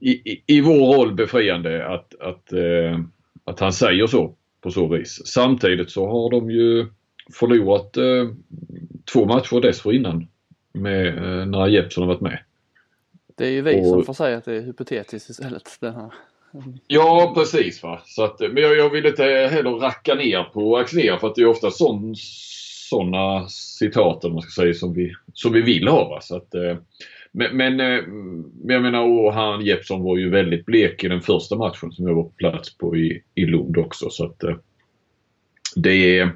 [0.01, 2.99] i, i, i, vår roll befriande att, att, eh,
[3.44, 5.26] att han säger så på så vis.
[5.26, 6.87] Samtidigt så har de ju
[7.38, 8.28] förlorat eh,
[9.12, 10.26] två matcher dessförinnan
[10.72, 12.38] med, eh, när Jeppsson har varit med.
[13.37, 15.76] Det är ju vi och, som får säga att det är hypotetiskt istället.
[15.81, 16.12] Den här.
[16.87, 18.02] Ja precis va.
[18.05, 21.42] Så att, men jag, jag vill inte heller racka ner på Axnér för att det
[21.42, 26.09] är ofta sådana citat man ska säga som vi, som vi vill ha.
[26.09, 26.20] Va?
[26.20, 26.76] Så att, eh,
[27.33, 28.03] men, men, eh,
[28.64, 32.07] men jag menar och han Jeppsson var ju väldigt blek i den första matchen som
[32.07, 34.11] jag var på plats på i, i Lund också.
[34.11, 34.57] Så att eh,
[35.77, 36.33] det är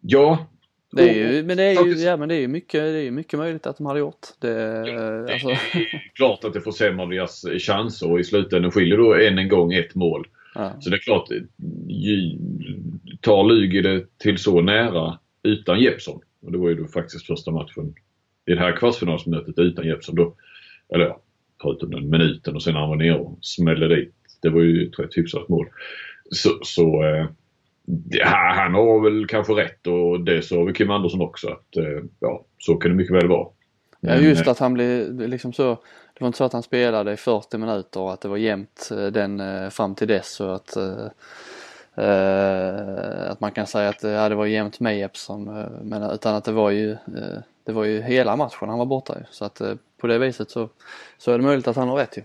[0.00, 0.46] Ja,
[0.92, 3.38] det är ju, men det är ju, ja, men det är mycket, det är mycket
[3.38, 4.26] möjligt att de hade gjort.
[4.38, 5.48] Det, det alltså.
[5.48, 9.72] är klart att det försämrar deras chanser och i slutändan skiljer då än en gång
[9.72, 10.26] ett mål.
[10.54, 10.72] Ja.
[10.80, 11.28] Så det är klart,
[13.20, 17.50] tar Lugi det till så nära utan Jeppsson, och det var ju då faktiskt första
[17.50, 17.94] matchen
[18.48, 20.34] i det här kvartsfinalsmötet utan Jeppsson då,
[20.94, 21.20] eller ja,
[21.62, 24.14] förutom den minuten och sen när han var nere och smällde dit.
[24.42, 25.66] Det var ju ett rätt hyfsat mål.
[26.30, 27.26] Så, så eh,
[28.24, 32.44] han har väl kanske rätt och det sa väl Kim Andersson också att eh, ja,
[32.58, 33.48] så kan det mycket väl vara.
[34.00, 35.74] Men, ja just eh, att han blev liksom så,
[36.14, 38.88] det var inte så att han spelade i 40 minuter och att det var jämnt
[38.92, 40.76] eh, den fram till dess så att
[41.98, 45.44] Uh, att man kan säga att ja, det var jämnt med Jeppsson
[45.82, 46.96] men utan att det var ju
[47.68, 49.24] det var ju hela matchen han var borta ju.
[49.30, 50.68] Så att eh, på det viset så,
[51.18, 52.22] så är det möjligt att han har rätt ju.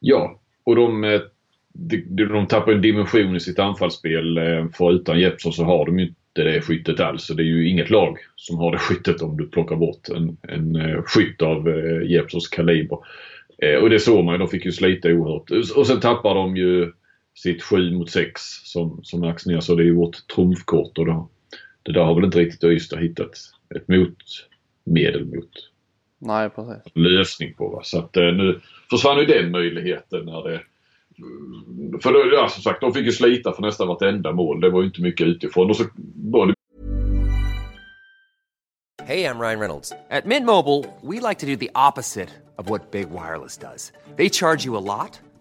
[0.00, 1.20] Ja, och de eh,
[1.72, 4.38] de, de tappar en dimension i sitt anfallsspel.
[4.38, 7.24] Eh, för utan Jeppsson så har de ju inte det skyttet alls.
[7.24, 10.36] Så det är ju inget lag som har det skyttet om du plockar bort en,
[10.42, 11.68] en skytt av
[12.04, 12.98] Jeppssons kaliber.
[13.82, 14.38] Och det såg man ju.
[14.38, 15.50] De fick ju slita oerhört.
[15.76, 16.92] Och sen tappar de ju
[17.34, 19.74] sitt 7 mot 6 som, som Axnér så.
[19.74, 21.28] Det är ju vårt trumfkort och då,
[21.82, 23.36] det där har väl inte riktigt Ystad hittat
[23.76, 25.50] ett motmedel mot.
[26.18, 26.82] Nej, precis.
[26.94, 27.68] Lösning på.
[27.68, 27.80] Va?
[27.84, 30.60] Så att nu försvann ju den möjligheten när det
[32.02, 34.60] för då, ja, som sagt, de fick ju slita för nästan vartenda mål.
[34.60, 35.70] Det var ju inte mycket utifrån.
[35.70, 36.54] Och så var det...
[39.02, 39.90] Hej, jag Ryan Reynolds.
[39.90, 43.92] På Mint Mobile, we like to do the opposite of what Big Wireless does.
[44.16, 45.27] They charge you a lot.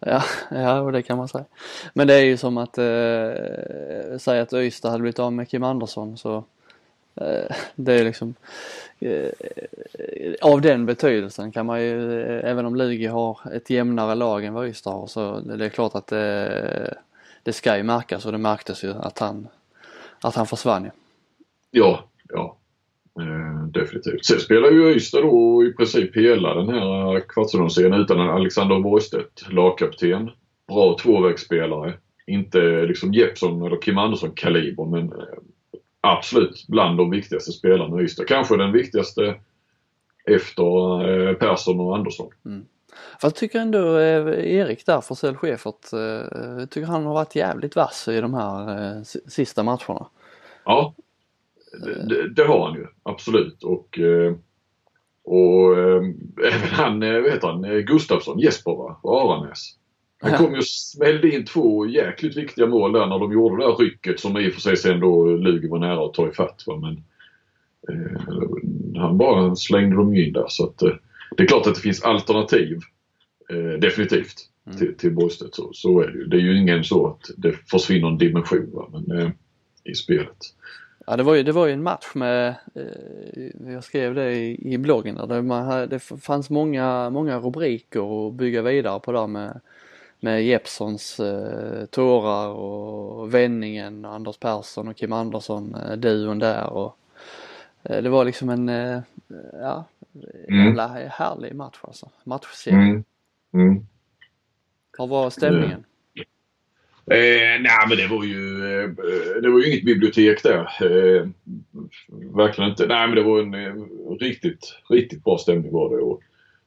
[0.00, 1.44] Ja, ja, och det kan man säga.
[1.92, 5.62] Men det är ju som att eh, säga att Ystad hade blivit av med Kim
[5.62, 6.44] Andersson så
[7.14, 8.34] eh, det är liksom
[9.04, 9.30] Eh,
[10.40, 14.54] av den betydelsen kan man ju, eh, även om Lugi har ett jämnare lag än
[14.54, 16.98] vad Ystad har, så det är klart att det,
[17.42, 19.48] det ska ju märkas och det märktes ju att han,
[20.20, 20.90] att han försvann ju.
[21.70, 22.56] Ja, ja.
[23.20, 24.24] Eh, definitivt.
[24.24, 30.30] Sen spelar ju Ystad då i princip hela den här kvartsfinalserien utan Alexander Borgstedt, lagkapten.
[30.68, 31.94] Bra tvåvägsspelare.
[32.26, 35.12] Inte liksom Jeppsson eller Kim Andersson kaliber men
[36.00, 38.24] absolut bland de viktigaste spelarna i Ystad.
[38.28, 39.34] Kanske den viktigaste
[40.24, 42.30] efter eh, Persson och Andersson.
[42.44, 42.64] Mm.
[43.20, 48.08] Fast tycker ändå eh, Erik där, Forsell Schäfert, eh, tycker han har varit jävligt vass
[48.08, 50.06] i de här sista matcherna.
[50.64, 50.94] Ja,
[52.08, 53.98] det, det har han ju absolut och
[55.26, 55.78] och
[56.44, 59.76] även han, vet han, Gustafsson, Jesper va, Aranäs.
[60.24, 63.66] Han kom ju och smällde in två jäkligt viktiga mål där när de gjorde det
[63.66, 66.62] där rycket som i och för sig sen då Lugi var nära att ta ifatt.
[66.66, 66.76] Va?
[66.76, 67.02] Men
[67.88, 68.20] eh,
[69.00, 70.92] han bara slängde dem in där så att eh,
[71.36, 72.78] det är klart att det finns alternativ.
[73.50, 74.34] Eh, definitivt
[74.66, 74.78] mm.
[74.78, 75.54] till, till Borgstedt.
[75.54, 76.24] Så, så är det ju.
[76.24, 78.88] Det är ju ingen så att det försvinner en dimension va?
[78.92, 79.30] Men, eh,
[79.84, 80.36] i spelet.
[81.06, 84.72] Ja det var ju, det var ju en match med, eh, jag skrev det i,
[84.72, 89.26] i bloggen där det, man, det fanns många, många rubriker att bygga vidare på där
[89.26, 89.60] med
[90.24, 96.70] med Jeppsons eh, tårar och vändningen och Anders Persson och Kim Andersson, eh, duon där
[96.70, 96.96] och
[97.82, 99.00] eh, det var liksom en, eh,
[99.52, 99.84] ja,
[100.48, 100.66] mm.
[100.66, 102.10] jävla härlig match alltså.
[102.24, 102.78] Matchserie.
[102.78, 103.04] Mm.
[103.54, 103.86] Mm.
[104.98, 105.84] Hur var stämningen?
[107.06, 108.90] Eh, nej men det var ju, eh,
[109.42, 110.60] det var ju inget bibliotek där.
[110.60, 111.28] Eh,
[112.36, 112.86] verkligen inte.
[112.86, 113.74] Nej men det var en eh,
[114.20, 116.02] riktigt, riktigt bra stämning var det.
[116.02, 116.20] Och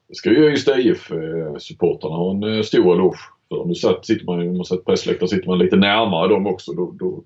[0.07, 3.17] det ska ju Ystad IF-supportrarna ha en eh, stor eloge
[3.49, 3.65] för.
[3.65, 6.73] Nu satt, sitter man, om man sett pressläktaren sitter man lite närmare dem också.
[6.73, 7.23] Då, då,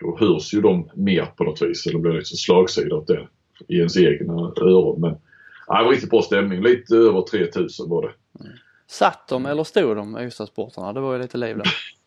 [0.00, 1.86] då hörs ju de mer på något vis.
[1.86, 3.28] Eller blir liksom slagsida åt det
[3.68, 5.00] i ens egna öron.
[5.00, 5.10] Men
[5.68, 6.62] nej, det var riktigt bra stämning.
[6.62, 8.12] Lite över 3000 var det.
[8.86, 10.92] Satt de eller stod de Ystadsportarna?
[10.92, 11.66] Det var ju lite liv där.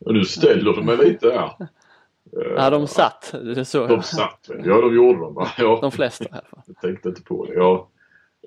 [0.00, 1.68] och nu ställer de mig lite här.
[2.56, 3.34] Ja, de satt.
[3.42, 3.86] Det så.
[3.86, 4.50] De satt.
[4.64, 5.34] Ja, de gjorde de.
[5.34, 5.48] Va?
[5.58, 5.78] Ja.
[5.80, 6.62] De flesta i alla fall.
[6.66, 7.54] Jag tänkte inte på det.
[7.54, 7.88] Ja.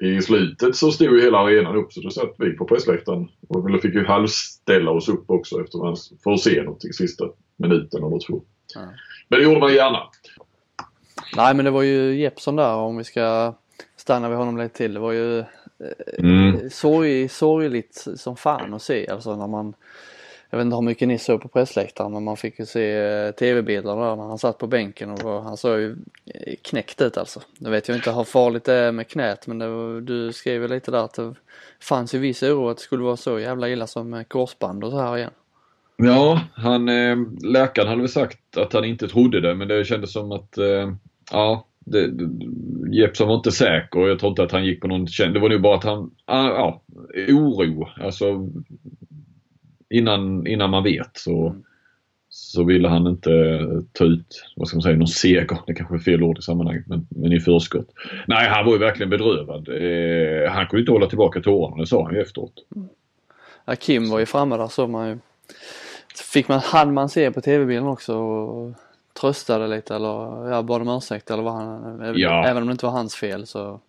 [0.02, 3.70] I slutet så stod ju hela arenan upp så då satt vi på pressläktaren och
[3.70, 5.80] vi fick ju halvställa oss upp också efter
[6.24, 7.26] för att se någonting sista
[7.58, 8.42] minuten eller två.
[8.76, 8.82] Ja.
[9.28, 10.00] Men det gjorde man gärna.
[11.36, 13.54] Nej men det var ju Jeppsson där om vi ska
[13.96, 14.94] stanna vid honom lite till.
[14.94, 15.44] Det var ju
[16.18, 16.70] mm.
[16.70, 19.74] sorg, sorgligt som fan att se alltså när man
[20.50, 23.32] jag vet inte hur mycket ni såg på pressläktaren men man fick ju se eh,
[23.32, 25.92] tv-bilderna där när han satt på bänken och han såg ju
[26.26, 27.42] eh, knäckt ut alltså.
[27.60, 30.92] Nu vet jag inte hur farligt det är med knät men var, du skrev lite
[30.92, 31.34] där att det
[31.80, 35.00] fanns ju viss oro att det skulle vara så jävla illa som korsband och så
[35.00, 35.32] här igen.
[35.98, 40.14] Ja, han, eh, läkaren hade väl sagt att han inte trodde det men det kändes
[40.14, 40.58] som att
[41.32, 42.10] ja, det,
[42.92, 45.50] Jeppsson var inte säker och jag tror inte att han gick på någon Det var
[45.50, 46.82] nog bara att han, ah, ja,
[47.28, 47.90] oro.
[48.02, 48.50] Alltså
[49.90, 51.64] innan, innan man vet så, mm.
[52.30, 53.32] så ville han inte
[53.94, 55.60] ta ut, vad ska man säga, någon seger.
[55.68, 57.88] Det kanske är fel ord i sammanhanget, men, men i förskott.
[58.28, 59.68] Nej, han var ju verkligen bedrövad.
[59.68, 62.54] Eh, han kunde inte hålla tillbaka tårarna, det sa han ju efteråt.
[62.76, 62.90] Mm.
[63.66, 65.18] Ja, Kim var ju framme där såg man ju.
[66.34, 68.74] Fick man, hann man se på tv-bilden också och
[69.22, 72.46] tröstade lite eller ja, bad om ursäkt eller vad han, ja.
[72.46, 73.80] även om det inte var hans fel så,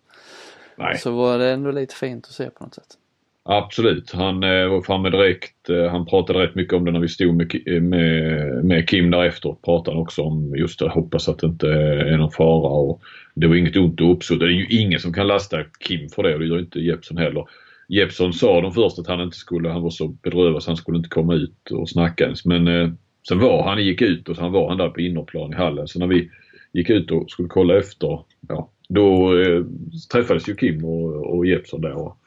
[0.75, 0.97] Nej.
[0.97, 2.97] så var det ändå lite fint att se på något sätt.
[3.43, 5.69] Absolut, han eh, var framme direkt.
[5.69, 9.23] Eh, han pratade rätt mycket om det när vi stod med, med, med Kim där
[9.23, 9.61] efteråt.
[9.61, 12.71] Pratade också om just det, hoppas att det inte är någon fara.
[12.71, 13.01] Och
[13.35, 14.39] det var inget ont och uppsåt.
[14.39, 17.17] Det är ju ingen som kan lasta Kim för det och det gör inte Jeppsson
[17.17, 17.45] heller.
[17.87, 20.97] Jeppsson sa de först att han inte skulle, han var så bedrövad så han skulle
[20.97, 22.45] inte komma ut och snacka ens.
[22.45, 22.89] Men eh,
[23.27, 25.87] sen var han, gick ut och sen var han där på innerplan i hallen.
[25.87, 26.29] Så när vi
[26.73, 29.63] gick ut och skulle kolla efter, ja, då eh,
[30.11, 31.93] träffades ju Kim och, och Jeppsson där.
[31.93, 32.17] Och,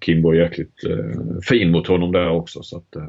[0.00, 2.62] Kim var jäkligt eh, fin mot honom där också.
[2.62, 3.08] Så att, eh,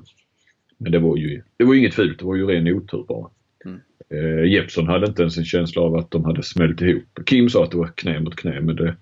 [0.78, 3.30] men det var ju det var inget fult, det var ju ren otur bara.
[3.66, 3.80] Mm.
[4.10, 7.20] Eh, Jeppsson hade inte ens en känsla av att de hade smält ihop.
[7.26, 8.96] Kim sa att det var knä mot knä men det,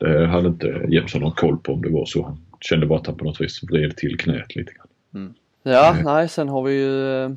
[0.00, 2.22] det hade inte Jeppsson någon koll på om det var så.
[2.22, 4.86] Han kände bara att han på något vis vred till knät lite grann.
[5.14, 5.34] Mm.
[5.62, 6.04] Ja, mm.
[6.04, 7.30] nej sen har vi ju eh,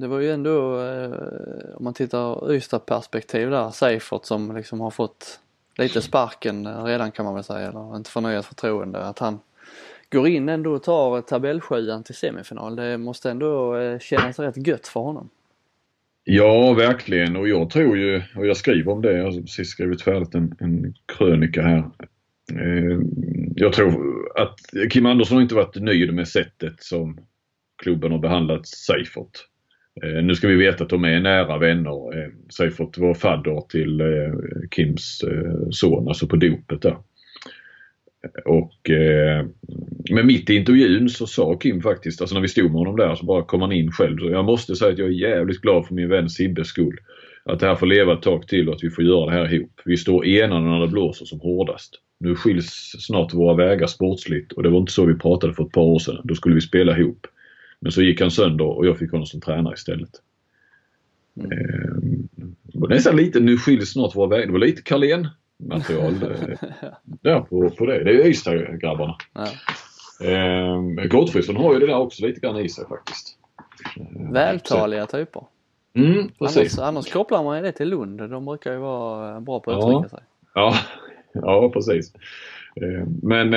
[0.00, 1.10] det var ju ändå eh,
[1.74, 5.40] om man tittar Ystad perspektiv där, Seifert som liksom har fått
[5.78, 8.98] lite sparken redan kan man väl säga, eller inte förnyat förtroende.
[8.98, 9.40] Att han
[10.10, 12.76] går in ändå och tar tabellsjuan till semifinal.
[12.76, 15.28] Det måste ändå eh, kännas rätt gött för honom.
[16.24, 17.36] Ja, verkligen.
[17.36, 20.56] Och jag tror ju, och jag skriver om det, jag har precis skrivit färdigt en,
[20.60, 21.90] en krönika här.
[22.52, 22.98] Eh,
[23.56, 27.18] jag tror att Kim Andersson inte varit nöjd med sättet som
[27.82, 29.44] klubben har behandlat Seifert.
[30.02, 32.18] Eh, nu ska vi veta att de är nära vänner.
[32.18, 34.32] Eh, Seifert var fadder till eh,
[34.70, 36.96] Kims eh, son, alltså på dopet där.
[38.44, 39.46] Och eh,
[40.10, 43.14] men mitt i intervjun så sa Kim faktiskt, alltså när vi stod med honom där
[43.14, 44.18] så bara kom han in själv.
[44.18, 46.96] Så jag måste säga att jag är jävligt glad för min vän Sibbes skull.
[47.44, 49.54] Att det här får leva ett tag till och att vi får göra det här
[49.54, 49.80] ihop.
[49.84, 51.94] Vi står enade när det blåser som hårdast.
[52.20, 55.72] Nu skiljs snart våra vägar sportsligt och det var inte så vi pratade för ett
[55.72, 56.20] par år sedan.
[56.24, 57.26] Då skulle vi spela ihop.
[57.80, 60.10] Men så gick han sönder och jag fick honom som tränare istället.
[61.36, 61.52] Mm.
[61.52, 64.46] Eh, nästan lite, nu skiljs snart våra vägar.
[64.46, 66.58] Det var lite Carlén material eh,
[67.22, 68.04] där på, på det.
[68.04, 69.16] Det är Ystad-grabbarna.
[69.32, 69.46] Ja.
[70.26, 73.38] Eh, Gottfridsson har ju det där också lite grann i sig faktiskt.
[73.96, 75.42] Eh, Vältaliga typer.
[75.94, 76.30] Mm.
[76.38, 78.30] Annars, annars kopplar man ju det till Lund.
[78.30, 79.90] De brukar ju vara bra på att ja.
[79.90, 80.26] uttrycka sig.
[80.54, 80.74] Ja,
[81.32, 82.14] ja precis.
[82.74, 83.50] Eh, men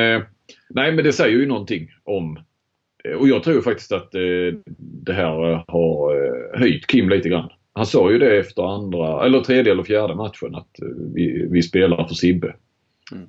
[0.69, 2.41] nej men det säger ju någonting om Eh,
[3.19, 7.49] och jag tror faktiskt att eh, det här eh, har höjt Kim lite grann.
[7.73, 10.69] Han sa ju det efter andra, eller tredje eller fjärde matchen att
[11.13, 12.55] vi, vi spelar för Sibbe.
[13.11, 13.27] Mm.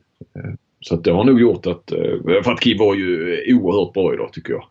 [0.81, 1.91] Så att det har nog gjort att,
[2.45, 4.65] för att Kim var ju oerhört bra idag tycker jag.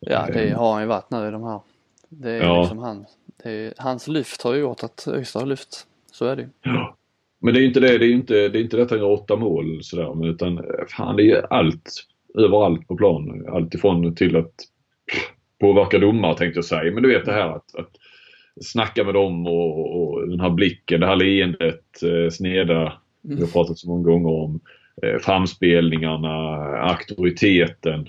[0.00, 1.60] Ja det har han ju varit nu i de här.
[2.08, 2.60] Det är ja.
[2.60, 3.06] liksom han,
[3.44, 5.86] är, hans lyft har ju gjort att Ystad har lyft.
[6.12, 6.48] Så är det ju.
[6.62, 6.96] Ja.
[7.38, 9.10] Men det är inte det, det är inte, det är inte det att han gör
[9.10, 10.64] åtta mål sådär utan
[10.96, 11.90] fan det är allt
[12.38, 13.44] överallt på plan.
[13.48, 14.54] Alltifrån till att
[15.60, 16.92] påverka domare tänkte jag säga.
[16.92, 17.90] Men du vet det här att, att
[18.60, 22.80] snacka med dem och, och den här blicken, det här leendet, eh, sneda.
[22.80, 23.36] Mm.
[23.36, 24.60] Vi har pratat så många gånger om
[25.02, 26.36] eh, framspelningarna,
[26.78, 28.08] auktoriteten.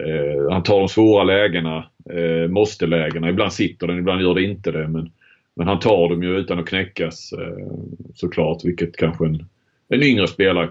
[0.00, 3.30] Eh, han tar de svåra lägena, eh, måste-lägena.
[3.30, 4.88] Ibland sitter den, ibland gör det inte det.
[4.88, 5.10] Men,
[5.54, 7.74] men han tar dem ju utan att knäckas eh,
[8.14, 8.64] såklart.
[8.64, 9.44] Vilket kanske en,
[9.88, 10.70] en yngre spelare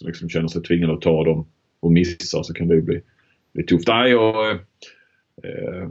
[0.00, 1.46] liksom känner sig tvingad att ta dem
[1.80, 3.02] och missar så kan det ju bli,
[3.52, 3.88] bli tufft.
[3.88, 4.56] Nej, och, eh,
[5.42, 5.88] eh,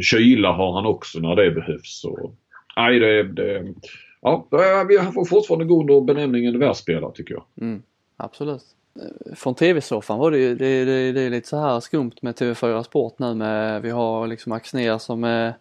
[0.00, 2.00] kyla har han också när det behövs.
[2.00, 2.32] Så,
[2.76, 3.74] nej, det, det,
[4.20, 7.44] ja, eh, vi får fortfarande gå under benämningen världsspelare tycker jag.
[7.60, 7.82] Mm,
[8.16, 8.64] absolut.
[8.96, 12.34] Eh, från tv-soffan var det ju, det, det, det är lite så här skumt med
[12.34, 15.54] TV4 Sport nu med, vi har liksom Axnér som är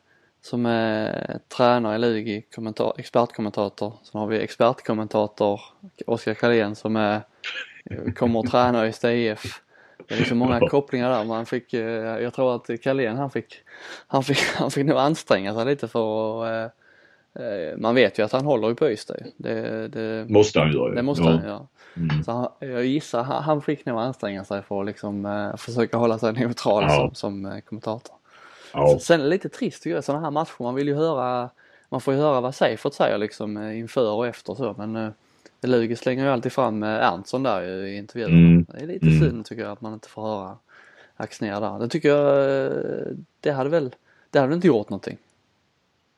[0.45, 2.45] som är tränare i Lugi,
[2.97, 3.93] expertkommentator.
[4.03, 5.61] Sen har vi expertkommentator
[6.07, 7.21] Oskar Karlén som är,
[8.15, 9.61] kommer att träna i STIF.
[10.07, 11.23] Det är liksom många kopplingar där.
[11.23, 13.55] Man fick, eh, jag tror att Carlén han fick,
[14.07, 16.71] han fick, han fick nog anstränga sig lite för att
[17.35, 20.71] eh, eh, man vet ju att han håller ju på Ystad det, det måste han
[20.73, 21.29] göra Det måste ja.
[21.29, 21.67] han ja.
[21.97, 22.23] Mm.
[22.23, 26.17] Så han, jag gissar han, han fick nog anstränga sig för att liksom försöka hålla
[26.17, 26.95] sig neutral ja.
[26.95, 28.15] som, som kommentator.
[28.73, 28.99] Ja.
[28.99, 30.63] Sen är det lite trist tycker jag sådana här matcher.
[30.63, 31.49] Man vill ju höra,
[31.89, 35.13] man får ju höra vad Seifert säger liksom inför och efter så men
[35.61, 38.37] Lugi slänger ju alltid fram eh, Erntsson där i intervjuerna.
[38.37, 38.65] Mm.
[38.73, 39.19] Det är lite mm.
[39.19, 40.57] synd tycker jag att man inte får höra
[41.17, 41.79] Axnér där.
[41.79, 43.07] Det tycker jag, eh,
[43.39, 43.95] det hade väl,
[44.29, 45.17] det hade väl inte gjort någonting?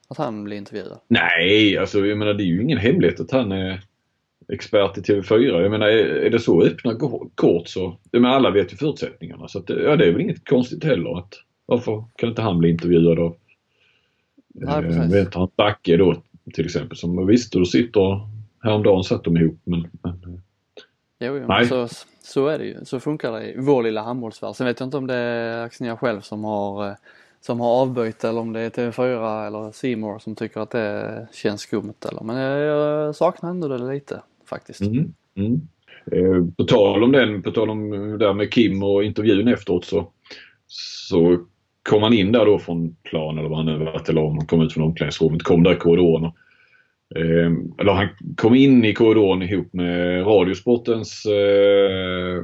[0.07, 0.99] Att han blir intervjuad?
[1.07, 3.81] Nej, alltså jag menar det är ju ingen hemlighet att han är
[4.47, 5.61] expert i TV4.
[5.61, 6.95] Jag menar är, det så öppna
[7.35, 10.49] kort så, jag menar alla vet ju förutsättningarna så att, ja det är väl inget
[10.49, 11.33] konstigt heller att
[11.65, 13.35] varför kan inte han bli intervjuad av
[14.53, 16.21] Nej, eh, vet han Backe då
[16.53, 18.19] till exempel som visst då sitter
[18.67, 19.81] Häromdagen satt de ihop men...
[20.03, 20.41] men
[21.19, 21.65] jo, jo nej.
[21.65, 21.87] Så,
[22.23, 22.85] så är det ju.
[22.85, 24.55] Så funkar det i vår lilla handbollsvärld.
[24.55, 26.95] Sen vet jag inte om det är Axnér själv som har
[27.41, 31.61] som har avböjt eller om det är TV4 eller Simor som tycker att det känns
[31.61, 34.81] skumt eller men jag, saknar ändå det lite faktiskt.
[34.81, 35.13] Mm.
[35.35, 35.61] Mm.
[36.11, 37.89] Eh, på tal om den, på tal om
[38.19, 40.11] där med Kim och intervjun efteråt så,
[40.67, 41.37] så
[41.89, 44.47] kom han in där då från plan eller vad han nu varit eller om han
[44.47, 46.31] kom ut från omklädningsrummet, kom där i korridoren
[47.15, 52.43] Eh, eller han kom in i korridoren ihop med Radiosportens eh, eh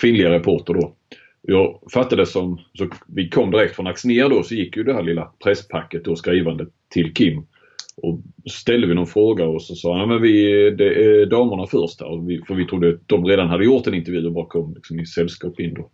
[0.00, 0.94] kvinnliga reporter då.
[1.42, 5.02] Jag fattade som, så vi kom direkt från Axnér då så gick ju det här
[5.02, 7.46] lilla presspacket då skrivande till Kim.
[7.96, 8.20] Och
[8.50, 12.26] ställde vi någon fråga och så sa han men vi, det är damerna först här.
[12.26, 15.00] Vi, för vi trodde att de redan hade gjort en intervju och bara kom liksom
[15.00, 15.90] i sällskap in då.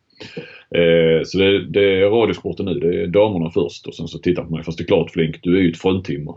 [0.79, 4.45] Eh, så det, det, är Radiosporten nu, det är damerna först och sen så tittar
[4.45, 4.65] på mig.
[4.65, 6.35] Fast det är klart Flink, du är ju ett fruntimmer.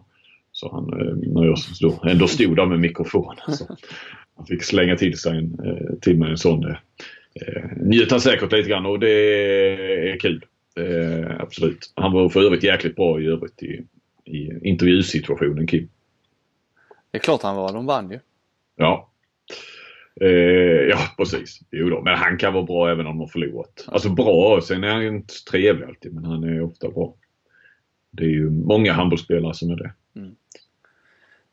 [0.54, 3.36] Så han, eh, när jag stod, ändå stod där med mikrofon.
[3.48, 3.78] Så
[4.36, 6.66] han fick slänga till, sig en, eh, till mig en sån.
[6.66, 9.12] Eh, njöt han säkert lite grann och det
[10.12, 10.46] är kul.
[10.76, 11.94] Eh, absolut.
[11.96, 13.86] Han var för övrigt jäkligt bra i övrigt i,
[14.26, 15.90] i intervjusituationen Kim.
[17.12, 18.20] Det är klart han var, de vann ju.
[18.76, 19.10] Ja.
[20.22, 20.28] Eh,
[20.90, 21.60] ja precis.
[21.72, 22.02] Jo då.
[22.02, 23.86] Men han kan vara bra även om de har förlorat.
[23.88, 27.16] Alltså bra, sen är han inte trevlig alltid men han är ofta bra.
[28.12, 29.94] Det är ju många handbollsspelare som är det.
[30.16, 30.36] Mm.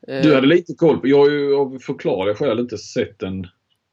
[0.07, 0.35] Du eh.
[0.35, 3.47] hade lite koll på, jag har ju av förklarliga skäl inte sett en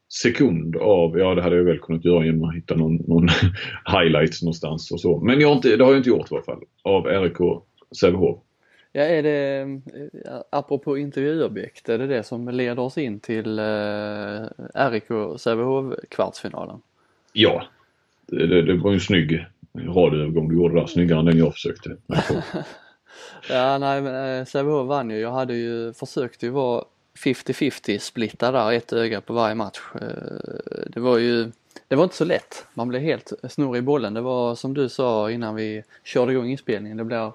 [0.09, 3.29] sekund av, ja det hade jag väl kunnat göra genom att hitta någon, någon
[3.87, 5.21] highlights någonstans och så.
[5.21, 7.63] Men jag inte, det har jag inte gjort i alla fall, av RIK
[8.01, 8.39] Sävehof.
[8.93, 9.61] Ja är det,
[10.25, 16.81] eh, apropå intervjuobjekt, är det det som leder oss in till eh, RIK Sävehof kvartsfinalen?
[17.33, 17.65] Ja,
[18.27, 19.47] det, det, det var ju en snygg
[19.79, 21.97] radioövergång du gjorde där, snyggare än den jag försökte.
[23.49, 25.19] Ja, nej men eh, Sävehof vann ju.
[25.19, 26.85] Jag hade ju försökt ju vara
[27.25, 29.81] 50-50 splitta där, ett öga på varje match.
[29.95, 31.53] Eh, det var ju,
[31.89, 32.67] det var inte så lätt.
[32.75, 34.15] Man blev helt snurrig i bollen.
[34.15, 37.33] Det var som du sa innan vi körde igång inspelningen, det blir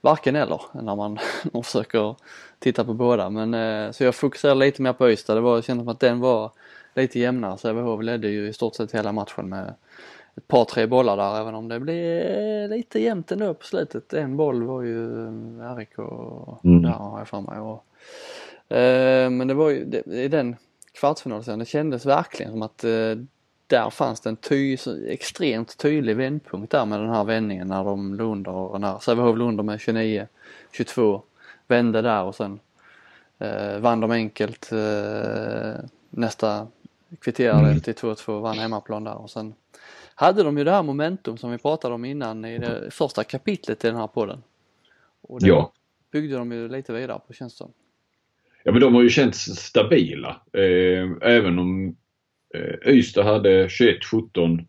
[0.00, 1.18] varken eller när man,
[1.52, 2.14] man försöker
[2.58, 3.30] titta på båda.
[3.30, 5.34] Men eh, så jag fokuserade lite mer på Ystad.
[5.34, 6.50] Det var, det kändes som att den var
[6.94, 7.58] lite jämnare.
[7.58, 9.74] Sävehof ledde ju i stort sett hela matchen med
[10.36, 14.12] ett par tre bollar där även om det blev lite jämnt ändå på slutet.
[14.12, 15.98] En boll var ju eh, RIK
[16.64, 16.82] mm.
[16.82, 17.58] där har jag för mig.
[17.58, 20.56] Och, eh, men det var ju det, i den
[20.94, 23.16] kvartsfinalen det kändes verkligen som att eh,
[23.66, 24.76] där fanns det en ty,
[25.08, 29.48] extremt tydlig vändpunkt där med den här vändningen när de låg under, när Sävehof låg
[29.48, 31.22] under med 29-22
[31.66, 32.60] vände där och sen
[33.38, 36.66] eh, vann de enkelt eh, nästa
[37.20, 37.80] kvitterade mm.
[37.80, 39.54] till 2-2 vann hemmaplan där och sen
[40.14, 43.84] hade de ju det här momentum som vi pratade om innan i det första kapitlet
[43.84, 44.42] i den här podden.
[45.20, 45.72] Och det ja.
[46.12, 47.64] byggde de ju lite vidare på känns det
[48.64, 50.40] Ja men de har ju känts stabila.
[50.52, 51.96] Eh, även om
[52.54, 54.64] eh, Ystad hade 21-17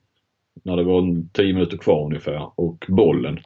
[0.64, 3.40] när det var 10 minuter kvar ungefär och bollen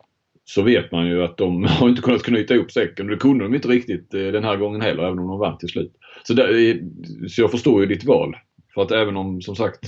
[0.44, 3.08] så vet man ju att de har inte kunnat knyta ihop säcken.
[3.08, 5.70] Det kunde de inte riktigt eh, den här gången heller även om de vann till
[5.70, 5.94] slut.
[6.24, 6.80] Så, där,
[7.28, 8.36] så jag förstår ju ditt val.
[8.74, 9.86] För att även om som sagt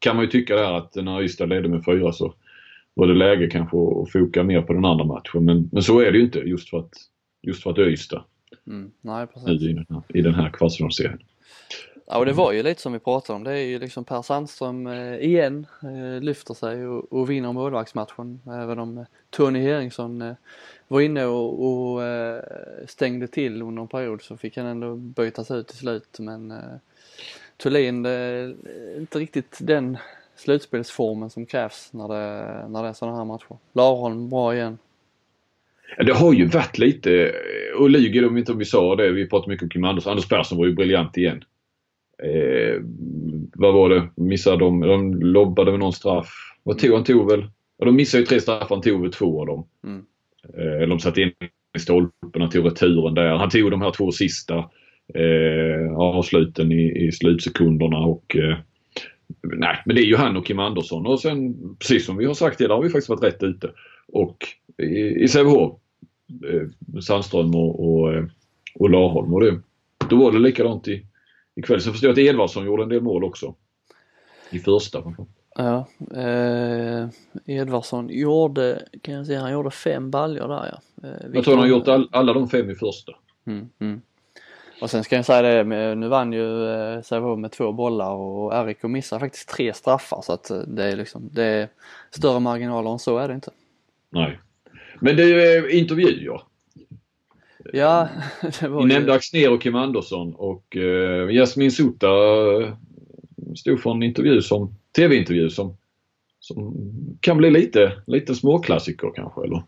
[0.00, 2.34] kan man ju tycka där att när Ystad ledde med fyra så
[2.94, 5.44] var det läge kanske att foka mer på den andra matchen.
[5.44, 6.92] Men, men så är det ju inte just för att,
[7.42, 8.24] just för att det är Ystad.
[8.66, 9.62] Mm, nej, precis.
[9.62, 11.18] I den här, i den här kvartsfinalserien.
[12.06, 13.44] Ja och det var ju lite som vi pratade om.
[13.44, 18.40] Det är ju liksom Per Sandström eh, igen eh, lyfter sig och, och vinner målvaktsmatchen.
[18.46, 20.34] Även om eh, Tony Eriksson eh,
[20.88, 22.42] var inne och, och eh,
[22.86, 26.16] stängde till under en period så fick han ändå bytas ut till slut.
[26.18, 26.76] Men eh,
[27.62, 28.54] Thulin, det är
[28.98, 29.98] inte riktigt den
[30.36, 33.56] slutspelsformen som krävs när det, när det är sådana här matcher.
[33.72, 34.78] Larholm bra igen.
[36.06, 37.32] Det har ju varit lite,
[37.78, 40.10] och lyger om inte om vi sa det, vi pratade mycket om Kim Andersson.
[40.10, 41.44] Anders Persson var ju briljant igen.
[42.22, 42.82] Eh,
[43.54, 44.08] vad var det?
[44.16, 44.80] Missade de?
[44.80, 46.32] De lobbade med någon straff.
[46.62, 47.04] Vad tog han?
[47.04, 47.50] tog väl?
[47.78, 48.74] Ja, de missade ju tre straffar.
[48.74, 49.66] Han tog väl två av dem.
[49.84, 50.04] Mm.
[50.58, 51.32] Eh, de satte in
[51.76, 52.42] i stolpen.
[52.42, 53.36] Han tog returen där.
[53.36, 54.70] Han tog de här två sista
[55.14, 58.58] eh, avsluten i, i slutsekunderna och eh,
[59.42, 62.34] Nej, men det är ju han och Kim Andersson och sen precis som vi har
[62.34, 63.70] sagt det har vi faktiskt varit rätt ute.
[64.12, 64.36] Och
[64.78, 65.78] i, i Sävehof,
[66.44, 68.24] eh, Sandström och, och, eh,
[68.74, 69.60] och Larholm och det,
[70.10, 71.06] då var det likadant i,
[71.56, 71.80] ikväll.
[71.80, 73.54] Så förstår jag att Edvardsson gjorde en del mål också.
[74.50, 75.14] I första
[75.54, 75.86] Ja,
[76.16, 77.08] eh,
[77.46, 81.08] Edvardsson gjorde, kan jag säga, han gjorde fem baljor där ja.
[81.08, 83.12] Eh, jag tror han har gjort all, alla de fem i första.
[83.46, 84.00] Mm, mm.
[84.80, 88.66] Och sen ska jag säga det, nu vann ju eh, Sävehof med två bollar och
[88.66, 91.68] RIK missar faktiskt tre straffar så att eh, det är liksom, det är
[92.10, 93.50] större marginaler än så är det inte.
[94.10, 94.38] Nej.
[95.00, 96.40] Men det är intervjuer.
[97.72, 98.08] Ja,
[98.60, 98.98] det var Ni ju...
[98.98, 102.74] nämnde Axner och Kim Andersson och uh, Jasmin Sota uh,
[103.56, 105.76] stod för en intervju som TV-intervju som,
[106.40, 106.74] som
[107.20, 109.62] kan bli lite, lite småklassiker kanske eller?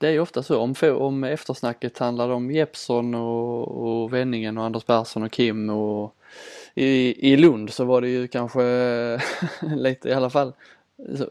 [0.00, 4.64] Det är ju ofta så om, om eftersnacket handlar om Jeppsson och, och Wenningen och
[4.64, 6.16] Anders Persson och Kim och
[6.74, 8.62] i, i Lund så var det ju kanske
[9.60, 10.52] lite i alla fall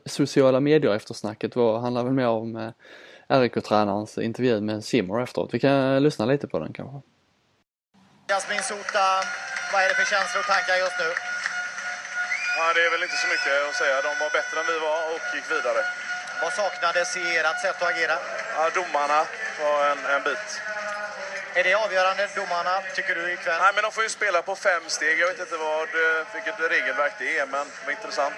[0.05, 5.53] sociala medier eftersnacket var, handlar väl mer om eh, RIK-tränarens intervju med Simmer efteråt.
[5.53, 7.01] Vi kan lyssna lite på den kanske.
[8.27, 9.07] Jasmin Sota,
[9.73, 11.09] vad är det för känslor och tankar just nu?
[12.57, 13.95] Ja, det är väl inte så mycket att säga.
[14.07, 15.81] De var bättre än vi var och gick vidare.
[16.41, 18.17] Vad saknades i ert sätt att agera?
[18.55, 19.25] Ja, domarna
[19.61, 20.61] var en, en bit.
[21.53, 23.61] Är det avgörande, domarna, tycker du ikväll?
[23.61, 25.19] Nej, men de får ju spela på fem steg.
[25.19, 28.35] Jag vet inte vad, eh, vilket regelverk det är, men det var intressant.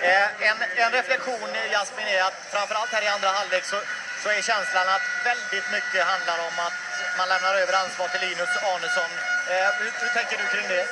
[0.00, 3.76] Eh, en, en reflektion, Jasmin, är att framförallt här i andra halvlek så,
[4.22, 6.72] så är känslan att väldigt mycket handlar om att
[7.18, 9.10] man lämnar över ansvar till Linus Arnesson.
[9.50, 10.86] Eh, hur, hur, tänker du kring det?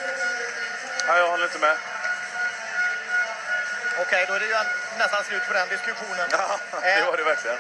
[1.06, 1.76] Ja, jag håller inte med.
[3.92, 4.54] Okej, okay, då är det ju
[4.98, 6.28] nästan slut på den diskussionen.
[6.30, 7.58] Ja, det var det verkligen.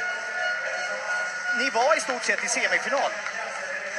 [1.58, 3.10] Ni var i stort sett i semifinal.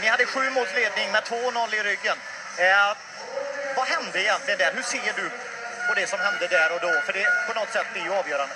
[0.01, 2.17] Ni hade sju måls ledning med 2-0 i ryggen.
[2.57, 2.97] Eh,
[3.75, 4.71] vad hände egentligen där?
[4.73, 5.29] Hur ser du
[5.87, 7.01] på det som hände där och då?
[7.05, 8.55] För det på något sätt blir ju avgörande.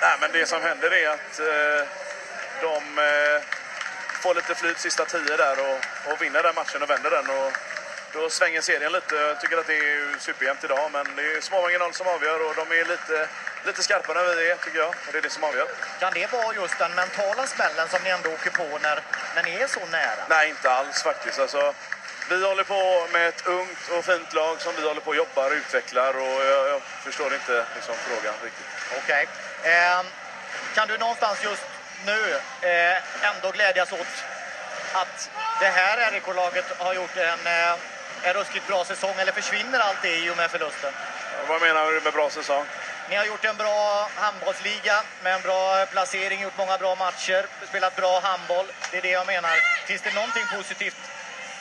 [0.00, 1.88] Nej, men det som händer är att eh,
[2.60, 3.42] de eh,
[4.22, 7.30] får lite flyt sista tio där och, och vinner den matchen och vänder den.
[7.30, 7.52] Och
[8.12, 9.14] då svänger serien lite.
[9.14, 12.54] Jag tycker att det är superjämnt idag, men det är små marginaler som avgör och
[12.54, 13.28] de är lite,
[13.66, 14.88] lite skarpare än vi är, tycker jag.
[14.88, 15.68] Och det är det som avgör.
[16.00, 19.00] Kan det vara just den mentala smällen som ni ändå åker på när,
[19.34, 20.22] när ni är så nära?
[20.28, 21.38] Nej, inte alls faktiskt.
[21.38, 21.74] Alltså,
[22.30, 25.46] vi håller på med ett ungt och fint lag som vi håller på och jobbar
[25.46, 28.66] och utvecklar och jag, jag förstår inte liksom, frågan riktigt.
[28.98, 29.26] Okej.
[29.60, 29.72] Okay.
[29.72, 30.00] Eh,
[30.74, 31.62] kan du någonstans just
[32.06, 32.34] nu
[32.68, 34.14] eh, ändå glädjas åt
[34.92, 35.30] att
[35.60, 37.74] det här RIK-laget har gjort en, eh,
[38.22, 40.92] en ruskigt bra säsong eller försvinner allt det i och med förlusten?
[41.48, 42.64] Vad menar du med bra säsong?
[43.08, 47.96] Ni har gjort en bra handbollsliga med en bra placering, gjort många bra matcher, spelat
[47.96, 48.66] bra handboll.
[48.90, 49.56] Det är det jag menar.
[49.86, 50.96] Finns det någonting positivt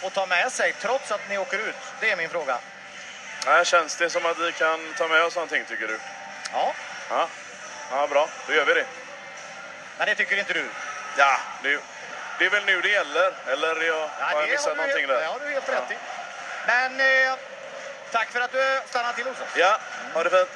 [0.04, 1.76] att ta med sig trots att ni åker ut?
[2.00, 2.60] Det är min fråga.
[3.46, 6.00] Nej, känns det som att vi kan ta med oss någonting tycker du?
[6.54, 6.74] Ja.
[7.10, 7.28] Ja,
[7.92, 8.30] ja bra.
[8.48, 8.86] Då gör vi det.
[9.98, 10.66] Men det tycker inte du?
[11.18, 11.80] Ja, det,
[12.40, 13.34] det är väl nu det gäller.
[13.48, 15.20] Eller jag, ja, har jag missat har någonting helt, där?
[15.20, 15.96] Det har du helt rätt i.
[16.68, 17.34] Men eh,
[18.12, 19.38] tack för att du stannade till oss.
[19.58, 19.78] Ja,
[20.14, 20.50] ha det fint.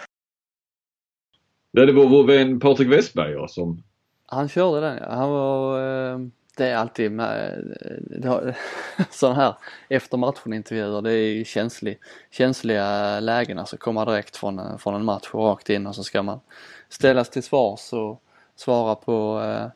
[1.74, 3.84] Det var vår vän Patrik Westberg som...
[4.28, 5.10] Han körde den ja.
[5.10, 5.80] Han var...
[6.14, 6.20] Eh
[6.58, 7.64] det är alltid med
[9.10, 9.56] sådana här
[9.90, 12.00] efter matchen-intervjuer, det är känslig,
[12.32, 16.24] känsliga lägen alltså komma direkt från, från en match och rakt in och så ska
[16.24, 16.40] man
[16.90, 18.22] ställas till svars och
[18.56, 19.68] svara på, eh,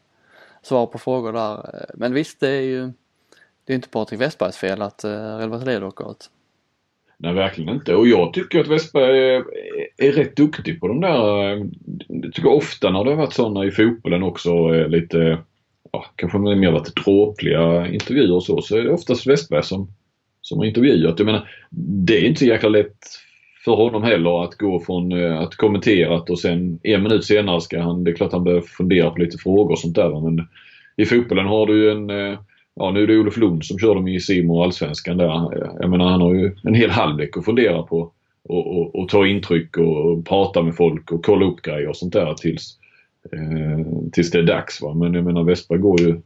[0.61, 1.85] svara på frågor där.
[1.93, 2.93] Men visst, det är ju
[3.65, 6.29] det är inte Patrik Westbergs fel att eh, Relvaselid åker ut.
[7.17, 7.95] Nej, verkligen inte.
[7.95, 9.43] Och jag tycker att Westberg
[9.97, 11.65] är rätt duktig på de där, eh,
[12.07, 15.37] jag tycker ofta när det har varit sådana i fotbollen också eh, lite,
[15.91, 19.87] ja, kanske mer varit dråpliga intervjuer och så, så är det oftast Westberg som,
[20.41, 21.19] som har intervjuat.
[21.19, 21.49] Jag menar,
[22.05, 22.97] det är inte så jäkla lätt
[23.65, 27.81] för honom heller att gå från eh, att kommentera och sen en minut senare ska
[27.81, 30.47] han, det är klart han börjar fundera på lite frågor och sånt där men
[30.97, 32.37] i fotbollen har du ju en
[32.75, 35.27] Ja nu är det Olof Lund som kör dem i Simon och Allsvenskan där.
[35.79, 38.11] Jag menar han har ju en hel halvlek att fundera på
[38.43, 41.97] och, och, och ta intryck och, och, prata med folk och kolla upp grejer och
[41.97, 42.77] sånt där tills,
[43.31, 44.81] eh, tills det är dags.
[44.81, 44.93] Va?
[44.93, 46.21] Men jag menar Westberg går ju...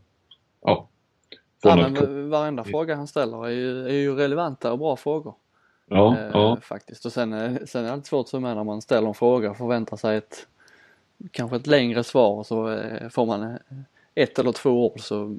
[0.61, 0.87] Ja.
[1.63, 5.33] ja men varenda fråga han ställer är ju, är ju relevanta och bra frågor.
[5.89, 6.57] Ja, eh, ja.
[6.61, 7.05] Faktiskt.
[7.05, 9.51] Och sen, eh, sen är det alltid svårt som är när man ställer en fråga
[9.51, 10.47] och förväntar sig ett
[11.31, 13.57] kanske ett längre svar och så eh, får man
[14.23, 15.37] ett eller två år så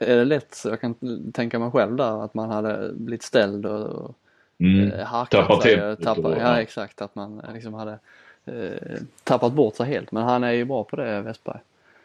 [0.00, 0.94] är det lätt, jag kan
[1.32, 4.14] tänka mig själv där, att man hade blivit ställd och
[4.60, 4.92] Mm.
[4.92, 5.96] Eh, harkat tappat sig.
[5.96, 7.98] Tappat, ja exakt, att man eh, liksom hade
[8.46, 10.12] eh, tappat bort sig helt.
[10.12, 11.58] Men han är ju bra på det Westberg.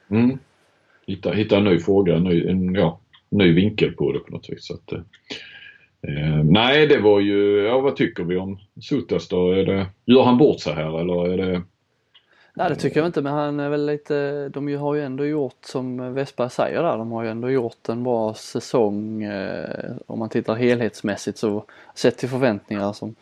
[0.09, 0.37] Mm.
[1.05, 2.99] Hitta, hitta en ny fråga, en ny, en, ja,
[3.29, 4.67] ny vinkel på det på något vis.
[4.67, 4.99] Så att, eh,
[6.07, 9.51] eh, nej det var ju, ja vad tycker vi om Sutas då?
[9.51, 11.61] Är det, gör han bort sig här eller är det
[12.55, 15.65] Nej det tycker jag inte men han är väl lite, de har ju ändå gjort
[15.65, 20.29] som Westberg säger där, de har ju ändå gjort en bra säsong eh, om man
[20.29, 23.15] tittar helhetsmässigt så sett till förväntningar som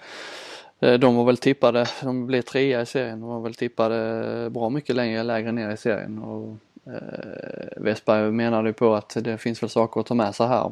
[0.80, 4.70] eh, de var väl tippade, de blev trea i serien, de var väl tippade bra
[4.70, 6.58] mycket längre, lägre ner i serien och
[6.94, 10.72] eh, Westberg menade på att det finns väl saker att ta med sig här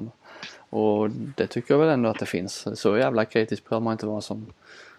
[0.69, 2.79] och det tycker jag väl ändå att det finns.
[2.79, 4.45] Så jävla kritisk behöver man inte vara som,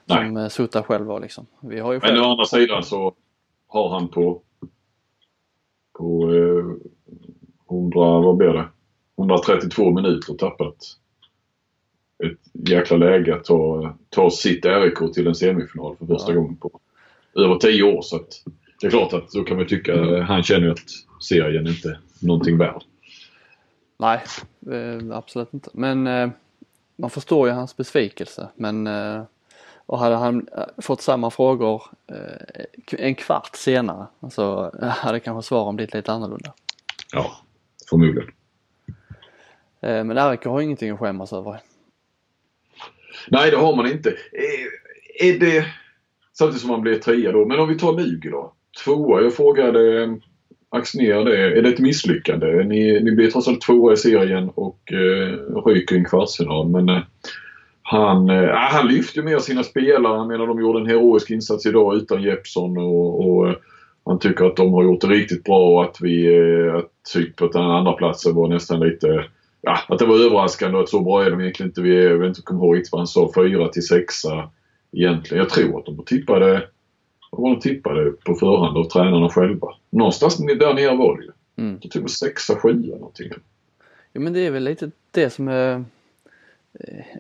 [0.07, 1.47] som eh, Sutta själv var liksom.
[1.61, 2.15] Vi har ju själv...
[2.15, 3.15] Men å andra sidan så
[3.71, 4.43] har han på,
[5.99, 8.69] på eh, 100, vad blir det?
[9.19, 10.77] 132 minuter tappat
[12.25, 16.37] ett jäkla läge att ta, ta sitt RIK till en semifinal för första ja.
[16.39, 16.81] gången på
[17.35, 18.03] över 10 år.
[18.03, 18.29] Så att,
[18.81, 20.23] det är klart att då kan man tycka, mm.
[20.23, 20.91] han känner ju att
[21.21, 22.83] serien inte är någonting värd.
[23.99, 24.21] Nej,
[24.71, 25.71] eh, absolut inte.
[25.73, 26.31] Men eh,
[26.97, 28.49] man förstår ju hans besvikelse.
[28.55, 29.23] Men eh,
[29.91, 32.65] och hade han eh, fått samma frågor eh,
[32.99, 36.53] en kvart senare så eh, hade kanske svaren blivit lite annorlunda.
[37.13, 37.31] Ja,
[37.91, 38.31] förmodligen.
[39.81, 41.61] Men RIK har ingenting att skämmas över.
[43.29, 44.15] Nej, det har man inte.
[45.21, 45.67] Är det,
[46.33, 48.53] samtidigt som man blir trea då, men om vi tar Lugi då.
[48.85, 50.09] Tvåa, jag frågade
[50.69, 51.59] Axnér det.
[51.59, 52.65] Är det ett misslyckande?
[52.65, 56.89] Ni, ni blir trots allt tvåa i serien och eh, ryker i en kvartsfinal men
[56.89, 57.03] eh,
[57.91, 60.19] han, eh, han lyfte med sina spelare.
[60.19, 63.55] Han menar de gjorde en heroisk insats idag utan Jeppsson och, och eh,
[64.05, 66.39] han tycker att de har gjort det riktigt bra och att vi,
[66.69, 69.25] att typ att den andra platsen var nästan lite,
[69.61, 71.83] ja att det var överraskande och att så bra är de egentligen inte.
[71.83, 74.51] Vi är, jag vet inte kommer ihåg riktigt vad han sa, fyra till sexa
[74.93, 75.45] egentligen.
[75.45, 76.69] Jag tror att de tippade,
[77.31, 79.69] vad var de tippade på förhand av tränarna själva?
[79.91, 81.31] Någonstans där nere var det ju.
[81.57, 81.79] Mm.
[81.83, 83.31] Jag tror sexa, sjua någonting.
[84.13, 85.85] Ja men det är väl lite det som är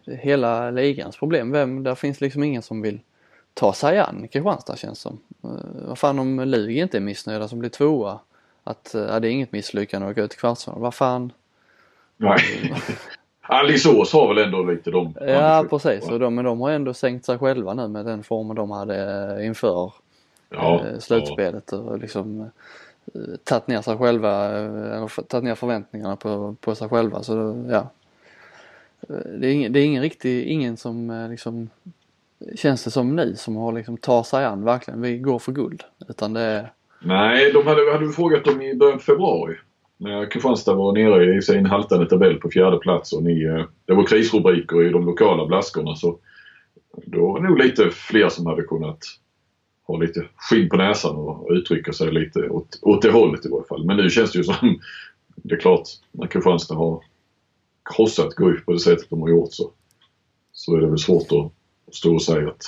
[0.06, 1.50] hela ligans problem.
[1.50, 3.00] Vem, där finns liksom ingen som vill
[3.54, 5.20] ta sig an Kristianstad känns som.
[5.44, 8.18] Uh, vad fan om Lugi inte är missnöjda som blir tvåa?
[8.64, 10.80] Att uh, det är inget misslyckande att gå ut i kvartsfinal.
[10.80, 11.32] Vad fan?
[12.16, 12.38] Nej.
[13.42, 17.24] Alingsås har väl ändå lite de Ja precis, och de, men de har ändå sänkt
[17.24, 19.92] sig själva nu med den formen de hade inför
[20.50, 21.78] ja, slutspelet ja.
[21.78, 22.50] och liksom
[23.44, 27.22] tagit ner sig själva, eller tagit ner förväntningarna på, på sig själva.
[27.22, 27.88] Så ja,
[29.08, 31.70] det är ingen, det är ingen riktig, ingen som eh, liksom
[32.54, 35.82] känns det som nu som har liksom tar sig an verkligen, vi går för guld.
[36.08, 36.72] Utan det är...
[37.02, 39.56] Nej, de hade, hade vi frågat dem i början på februari.
[39.96, 43.94] När Kristianstad var nere i sin haltande tabell på fjärde plats och ni, eh, det
[43.94, 46.18] var krisrubriker i de lokala blaskorna så
[47.06, 48.98] då var det nog lite fler som hade kunnat
[49.86, 53.66] ha lite skinn på näsan och uttrycka sig lite åt, åt det hållet i varje
[53.66, 53.84] fall.
[53.84, 54.80] Men nu känns det ju som,
[55.36, 57.02] det är klart, när Kristianstad har
[57.96, 59.70] krossat Guif på det sättet de har gjort så,
[60.52, 62.64] så är det väl svårt att stå och säga att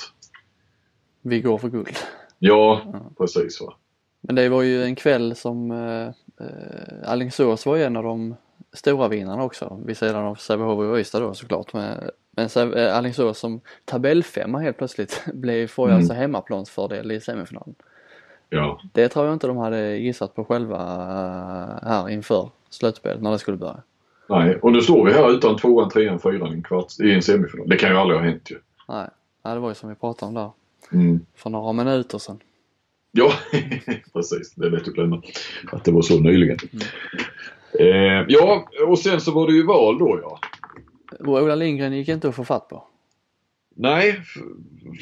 [1.21, 1.97] vi går för guld.
[2.39, 2.99] Ja, ja.
[3.17, 3.61] precis.
[3.61, 3.73] Va?
[4.21, 6.07] Men det var ju en kväll som eh,
[6.45, 8.35] eh Alingsås var ju en av de
[8.73, 11.73] stora vinnarna också vid sidan av Sävehof och Ystad då såklart.
[11.73, 16.01] Men, men eh, Alingsås som tabellfemma helt plötsligt blev, får ju mm.
[16.01, 17.75] alltså hemmaplansfördel i semifinalen.
[18.49, 18.81] Ja.
[18.93, 23.39] Det tror jag inte de hade gissat på själva eh, här inför slutspelet när det
[23.39, 23.83] skulle börja.
[24.29, 27.21] Nej, och nu står vi här utan tvåan, trean, fyran i en, kvart, i en
[27.21, 27.69] semifinal.
[27.69, 28.57] Det kan ju aldrig ha hänt ju.
[28.87, 29.07] Nej,
[29.43, 30.51] Nej det var ju som vi pratade om där.
[30.99, 31.25] Mm.
[31.35, 32.39] För några minuter sedan.
[33.11, 33.33] Ja,
[34.13, 34.55] precis.
[34.55, 35.21] Det lätt att glömma
[35.71, 36.57] att det var så nyligen.
[36.71, 36.85] Mm.
[37.79, 40.39] Eh, ja, och sen så var det ju val då ja.
[41.19, 42.83] Och Ola Lindgren gick inte att få fatt på.
[43.75, 44.19] Nej,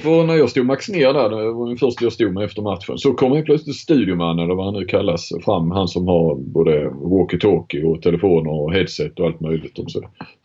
[0.02, 2.62] för när jag stod Max ner där, det var den första jag stod med efter
[2.62, 5.72] matchen, så kom helt plötsligt studiomannen eller vad han nu kallas fram.
[5.72, 9.76] Han som har både walkie-talkie och telefoner och headset och allt möjligt.
[9.76, 9.86] De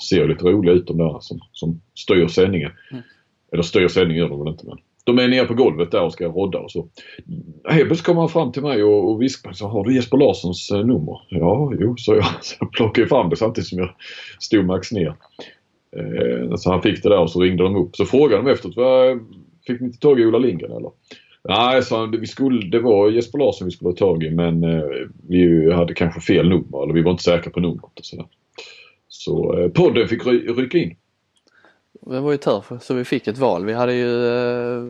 [0.09, 2.71] ser lite roliga ut de där som, som styr sändningen.
[2.93, 3.03] Mm.
[3.53, 4.79] Eller styr sändningen gör de väl inte men.
[5.05, 6.89] De är nere på golvet där och ska rodda och så.
[7.69, 10.71] Helt plötsligt kommer han fram till mig och, och viskar så har du Jesper Larssons
[10.71, 11.21] eh, nummer?
[11.29, 12.27] Ja, jo, så jag.
[12.45, 13.91] Så jag plockade fram det samtidigt som jag
[14.41, 15.15] stod Max ner.
[15.99, 17.97] Eh, så han fick det där och så ringde de upp.
[17.97, 19.21] Så frågade de efteråt,
[19.67, 20.91] fick ni inte tag i Ola Lindgren eller?
[21.49, 24.65] Nej, sa han, vi skulle, det var Jesper Larsson vi skulle ha tag i men
[24.65, 24.85] eh,
[25.29, 27.85] vi hade kanske fel nummer eller vi var inte säkra på numret.
[27.85, 28.29] Och så
[29.09, 30.97] så eh, podden fick ry rycka in.
[32.01, 33.65] Det var ju tur så vi fick ett val.
[33.65, 34.85] Vi hade ju eh,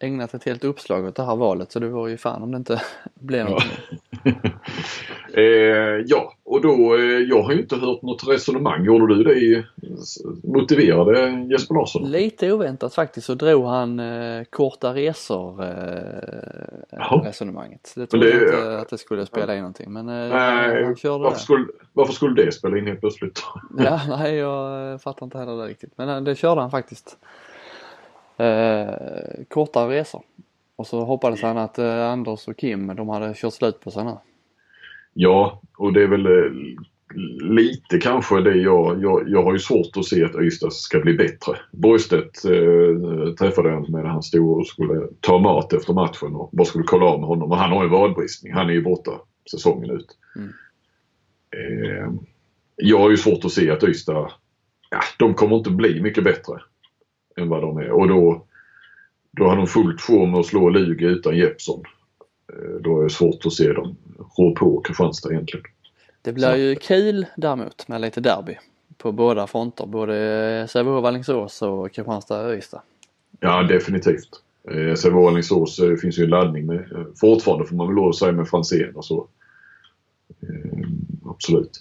[0.00, 2.56] ägnat ett helt uppslag åt det här valet så det var ju fan om det
[2.56, 2.82] inte
[3.14, 3.64] blev något.
[4.24, 4.32] Ja.
[5.42, 8.84] eh, ja, och då, eh, jag har ju inte hört något resonemang.
[8.84, 9.64] Gjorde du det?
[10.44, 12.10] Motiverade Jesper Larsson?
[12.10, 17.92] Lite oväntat faktiskt så drog han eh, korta resor eh, resonemanget.
[17.96, 21.24] Det trodde jag inte att det skulle spela in någonting men eh, nej, han körde
[21.24, 21.40] varför, det.
[21.40, 23.42] Skulle, varför skulle det spela in helt plötsligt?
[23.78, 27.18] ja, nej jag eh, fattar inte heller det riktigt men eh, det körde han faktiskt.
[28.36, 28.94] Eh,
[29.48, 30.22] korta resor.
[30.76, 34.04] Och så hoppades han att eh, Anders och Kim de hade kört slut på sig
[34.04, 34.16] nu.
[35.20, 36.52] Ja, och det är väl eh,
[37.50, 41.14] lite kanske det jag, jag, jag har ju svårt att se att Ystad ska bli
[41.14, 41.58] bättre.
[41.72, 46.64] Borgstedt eh, träffade jag med han stod och skulle ta mat efter matchen och bara
[46.64, 47.50] skulle kolla av med honom.
[47.50, 48.52] Och han har ju vadbristning.
[48.52, 49.10] Han är ju borta
[49.50, 50.06] säsongen ut.
[50.36, 50.48] Mm.
[51.50, 52.12] Eh,
[52.76, 54.32] jag har ju svårt att se att Ystad,
[54.90, 56.54] ja, de kommer inte bli mycket bättre
[57.36, 57.90] än vad de är.
[57.90, 58.46] Och då,
[59.32, 61.82] då har de fullt sjå med att slå Lugi utan Jeppsson.
[62.52, 63.96] Eh, då är det svårt att se dem
[64.38, 65.66] rå på Kristianstad egentligen.
[66.22, 68.58] Det blir ju kul däremot med lite derby
[68.98, 72.82] på båda fronter, både Sävehof, Alingsås och Kristianstad Ystad.
[73.40, 74.28] Ja definitivt.
[74.70, 78.08] Eh, Sävehof, Alingsås eh, finns ju en laddning med, eh, fortfarande får man väl lov
[78.08, 79.28] att säga med Franzén och så.
[80.42, 80.88] Eh,
[81.24, 81.80] absolut.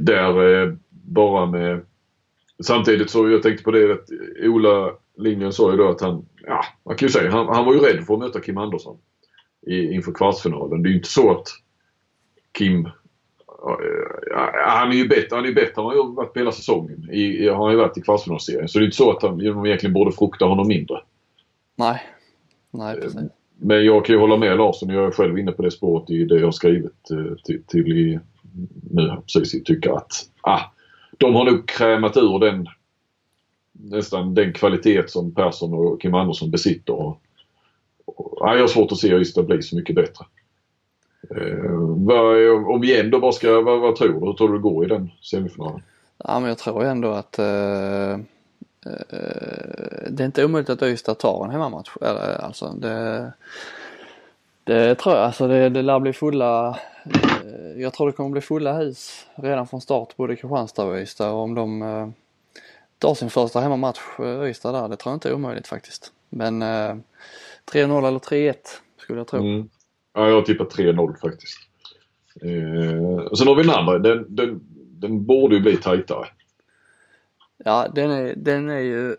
[0.00, 1.80] Där bara med
[2.62, 4.08] Samtidigt så jag tänkte på det att
[4.42, 7.74] Ola Lindgren sa ju då att han, ja man kan ju säga, han, han var
[7.74, 8.98] ju rädd för att möta Kim Andersson
[9.66, 10.82] i, inför kvartsfinalen.
[10.82, 11.48] Det är ju inte så att
[12.58, 12.88] Kim
[14.66, 17.10] han är ju bättre, han är bättre han har varit på hela säsongen.
[17.10, 18.68] I, har han ju varit i kvartsfinalserien.
[18.68, 21.00] Så det är inte så att han, de egentligen borde frukta honom mindre.
[21.76, 22.02] Nej,
[22.70, 23.20] nej precis.
[23.58, 24.88] Men jag kan ju hålla med Larsson.
[24.88, 27.92] Jag är själv inne på det spåret i det jag har skrivit eh, till, till
[27.92, 28.20] i,
[28.90, 29.54] nu precis.
[29.54, 30.60] Jag tycker att ah,
[31.18, 32.68] de har nog krämat ur den
[33.72, 36.92] nästan den kvalitet som Persson och Kim Andersson besitter.
[36.92, 37.20] Och,
[38.04, 40.24] och, jag har svårt att se Ystad bli så mycket bättre.
[41.30, 44.26] Eh, om vi ändå bara ska, vad, vad tror du?
[44.26, 45.82] Hur tror du det går i den semifinalen?
[46.24, 48.18] Ja men jag tror ändå att eh, eh,
[50.10, 51.90] det är inte omöjligt att Ystad tar en hemmamatch.
[52.00, 53.32] Eller, alltså det,
[54.64, 55.24] det tror jag.
[55.24, 59.66] Alltså det, det lär bli fulla eh, jag tror det kommer bli fulla hus redan
[59.66, 62.08] från start både Kristianstad och Ystad om de eh,
[62.98, 64.00] tar sin första hemmamatch
[64.48, 64.88] Ystad där.
[64.88, 66.12] Det tror jag inte är omöjligt faktiskt.
[66.28, 66.96] Men eh,
[67.72, 68.54] 3-0 eller 3-1
[68.96, 69.40] skulle jag tro.
[69.40, 69.68] Mm.
[70.12, 71.58] Ja, jag har tippat 3-0 faktiskt.
[72.42, 73.98] Eh, sen har vi den andra.
[73.98, 76.26] Den, den, den borde ju bli tajtare.
[77.64, 79.16] Ja, den är, den är ju eh,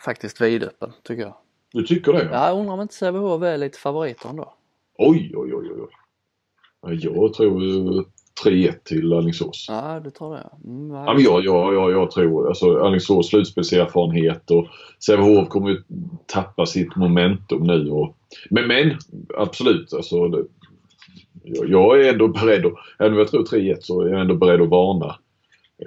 [0.00, 1.34] faktiskt vidöppen tycker jag.
[1.72, 2.28] Du tycker det?
[2.32, 4.54] Ja, jag undrar om inte Sävehof är lite favoriter ändå.
[4.98, 6.98] Oj, oj, oj, oj.
[7.02, 8.04] Jag tror
[8.44, 9.66] 3-1 till Alingsås.
[9.68, 10.50] Ja, du tror det?
[10.64, 14.66] Mm, ja, men jag, jag, jag, jag tror alltså Alingsås slutspelserfarenhet och
[15.06, 15.82] Sävehof kommer ju
[16.26, 17.90] tappa sitt momentum nu.
[17.90, 18.16] Och,
[18.50, 18.98] men, men
[19.36, 20.28] absolut alltså.
[20.28, 20.44] Det,
[21.68, 24.60] jag, är ändå beredd att, även om jag tror 3-1 så är jag ändå beredd
[24.60, 25.16] att varna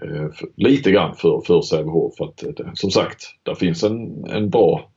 [0.02, 2.16] eh, för, lite grann för, för Sävehof.
[2.18, 4.90] För att det, som sagt, där finns en, en bra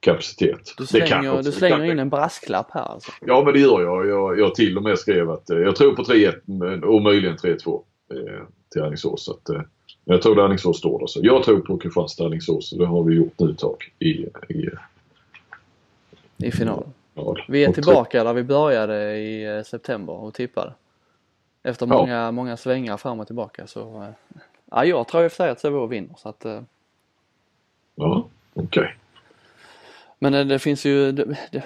[0.00, 0.74] kapacitet.
[0.78, 3.12] Du slänger, också, du slänger in en brasklapp här alltså?
[3.20, 4.06] Ja men det gör jag.
[4.06, 7.82] Jag, jag till och med skrev att eh, jag tror på 3-1 och möjligen 3-2
[8.14, 9.28] eh, till Alingsås.
[9.28, 9.62] Att, eh,
[10.04, 11.06] jag tror att Alingsås står där.
[11.06, 14.08] Så jag tror på Kristianstad Alingsås och det har vi gjort nu ett tag i,
[14.48, 14.70] i,
[16.36, 16.92] I finalen.
[17.14, 20.72] Ja, vi är tillbaka där vi började i eh, september och tippade.
[21.62, 22.30] Efter många, ja.
[22.30, 24.38] många svängar fram och tillbaka så eh,
[24.70, 26.46] ja, jag tror i och för sig att Sävehof vinner så att
[27.94, 28.82] Ja, okej.
[28.82, 28.92] Okay.
[30.18, 31.62] Men det, det finns ju, det, det,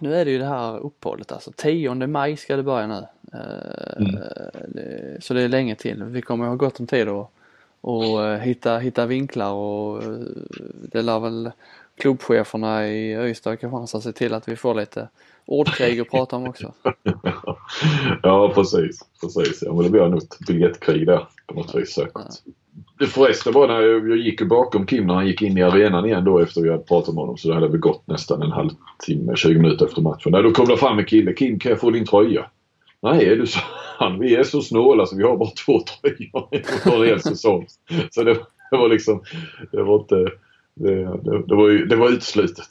[0.00, 1.52] nu är det ju det här uppehållet alltså.
[1.56, 3.06] 10 maj ska det börja nu.
[3.96, 4.20] Mm.
[5.20, 6.04] så det är länge till.
[6.04, 7.30] Vi kommer ha gott om tid att
[7.80, 10.02] och hitta, hitta vinklar och
[10.92, 11.50] det lär väl
[11.96, 15.08] klubbcheferna i Ystad och Kristianstad se till att vi får lite
[15.46, 16.72] ordkrig att prata om också.
[18.22, 19.62] ja precis, precis.
[19.62, 22.42] Ja men det blir nog ett biljettkrig där på något vis säkert.
[23.00, 26.24] Det förresten var när jag gick bakom Kim när han gick in i arenan igen
[26.24, 27.36] då efter vi hade pratat med honom.
[27.36, 30.32] Så det hade väl gått nästan en halvtimme, 20 minuter efter matchen.
[30.32, 31.32] Nej, då kom det fram en kille.
[31.32, 32.46] Kim kan jag få din tröja?
[33.02, 33.60] Nej, är du så?
[33.98, 37.66] Han, vi är så snåla så vi har bara två tröjor för en säsong.
[38.10, 38.34] Så det,
[38.70, 39.22] det, var liksom,
[39.72, 40.14] det var inte,
[40.74, 42.68] det, det, det var, det var utslutet.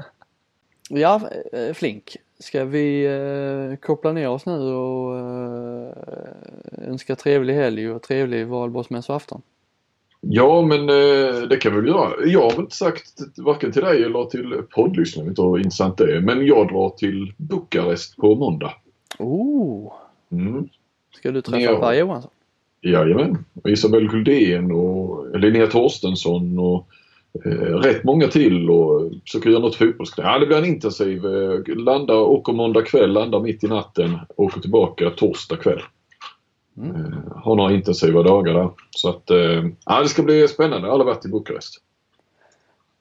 [0.90, 2.16] ja, eh, Flink.
[2.38, 5.92] Ska vi eh, koppla ner oss nu och eh,
[6.88, 9.42] önska trevlig helg och trevlig valborgsmässoafton?
[10.20, 12.26] Ja men eh, det kan vi väl göra.
[12.26, 16.20] Jag har väl inte sagt varken till dig eller till poddlyssnarna hur intressant det är.
[16.20, 18.72] Men jag drar till Bukarest på måndag.
[19.18, 19.92] Oh!
[20.32, 20.68] Mm.
[21.14, 21.80] Ska du träffa ja.
[21.80, 22.30] Per Johansson?
[22.80, 23.44] Jajamän.
[23.64, 26.88] Isabelle Kuldén och Linnea Torstensson och
[27.82, 30.24] rätt många till och försöker göra något fotbollsknä.
[30.24, 31.26] Ja, det blir en intensiv.
[31.26, 35.82] Eh, landar, åker måndag kväll, landar mitt i natten, åker tillbaka torsdag kväll.
[36.76, 36.96] Mm.
[36.96, 38.70] Eh, har några intensiva dagar där.
[38.90, 40.90] Så att, eh, ja, det ska bli spännande.
[40.90, 41.82] Aldrig varit i Bukarest.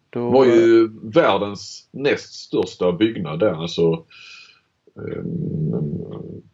[0.09, 0.25] Då...
[0.25, 3.53] Det var ju världens näst största byggnad där.
[3.53, 4.03] Alltså,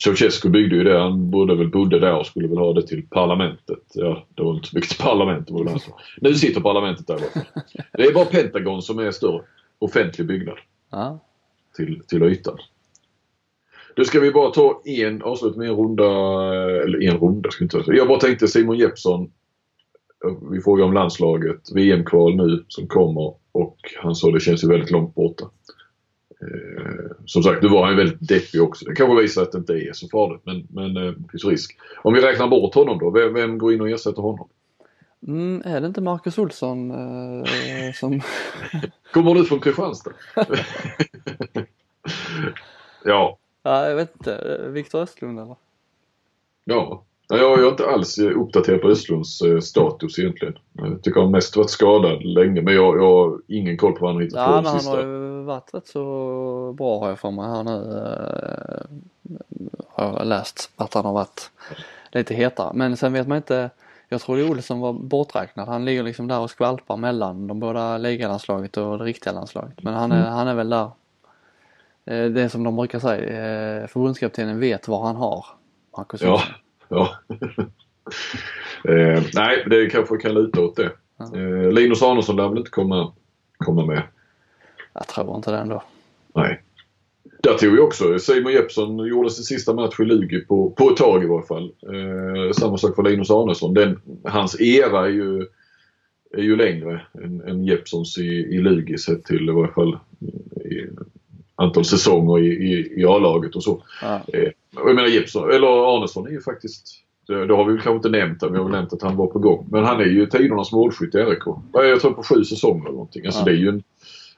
[0.04, 1.00] Ceausescu byggde ju det.
[1.00, 3.80] Han bodde väl bodde där och skulle väl ha det till parlamentet.
[3.94, 5.04] Ja, det var inte så mycket.
[5.04, 5.92] Var det alltså.
[6.22, 7.64] Nu sitter parlamentet där borta.
[7.94, 9.42] Det är bara Pentagon som är större
[9.80, 10.58] offentlig byggnad.
[10.92, 11.20] Ja.
[11.76, 12.58] Till, till ytan.
[13.96, 16.06] Då ska vi bara ta en avslut med en runda,
[16.84, 17.98] eller en runda ska inte säga.
[17.98, 19.32] Jag bara tänkte Simon Jeppsson.
[20.52, 24.92] Vi frågar om landslaget, VM-kval nu som kommer och han sa det känns ju väldigt
[24.92, 25.46] långt borta.
[26.42, 28.86] Eh, som sagt, nu var han väldigt deppig också.
[28.86, 31.78] Det kanske visar att det inte är så farligt men, men eh, det finns risk.
[32.04, 34.50] Om vi räknar bort honom då, vem, vem går in och ersätter honom?
[35.28, 38.22] Mm, är det inte Marcus Olsson eh, som...
[39.14, 40.12] Kommer du från Kristianstad?
[43.04, 43.38] ja.
[43.64, 44.62] Ja, jag vet inte.
[44.70, 45.56] Viktor Östlund eller?
[46.64, 47.04] Ja.
[47.38, 50.58] Jag är inte alls uppdaterad på Östlunds eh, status egentligen.
[50.74, 54.14] Jag tycker han mest varit skadad länge men jag, jag har ingen koll på vad
[54.14, 57.32] han hittat ja, på men han har ju varit rätt så bra har jag för
[57.32, 57.78] mig här nu.
[57.98, 59.38] Eh,
[59.90, 61.52] har jag läst att han har varit
[62.12, 62.72] lite hetare.
[62.74, 63.70] Men sen vet man inte.
[64.10, 65.68] Jag trodde Olsson var borträknad.
[65.68, 69.84] Han ligger liksom där och skvalpar mellan de båda ligalandslaget och det riktiga landslaget.
[69.84, 70.34] Men han är, mm.
[70.34, 70.92] han är väl där.
[72.06, 75.46] Eh, det är som de brukar säga, förbundskaptenen vet vad han har.
[75.98, 76.42] Marcus ja.
[76.92, 77.16] Ja.
[78.84, 80.92] eh, nej, det kanske kan luta åt det.
[81.36, 83.14] Eh, Linus Arnesson lär väl inte komma,
[83.58, 84.04] komma med?
[84.94, 85.84] Jag tror inte det ändå.
[86.36, 86.62] Nej.
[87.44, 90.98] Där tog ju också Simon Jeppsson gjorde sin sista match i Lugi på, på ett
[90.98, 91.74] tag i varje fall.
[91.84, 93.74] Eh, samma sak för Linus Arnesson.
[93.74, 95.48] Den, hans era är ju,
[96.38, 99.98] är ju längre än, än Jeppssons i, i Lugi sett till i varje fall
[100.56, 100.88] i
[101.56, 103.84] antal säsonger i, i, i A-laget och så.
[104.02, 104.22] Ja.
[104.34, 106.88] Eh, jag menar Jeppsson, eller Arnesson är ju faktiskt
[107.28, 109.28] det, det har vi kanske inte nämnt, men vi har väl nämnt att han var
[109.28, 109.68] på gång.
[109.72, 111.44] Men han är ju tidernas målskytt i RIK.
[111.74, 113.26] Jag tror på sju säsonger eller någonting.
[113.26, 113.46] Alltså ja.
[113.46, 113.84] det är ju en,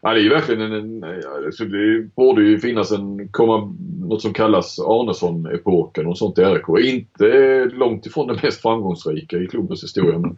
[0.06, 1.04] Ja, det är ju verkligen en...
[1.46, 6.86] alltså det borde ju finnas en, komma, något som kallas Arnesson-epoken och sånt i RIK.
[6.94, 10.38] Inte långt ifrån det mest framgångsrika i klubbens historia men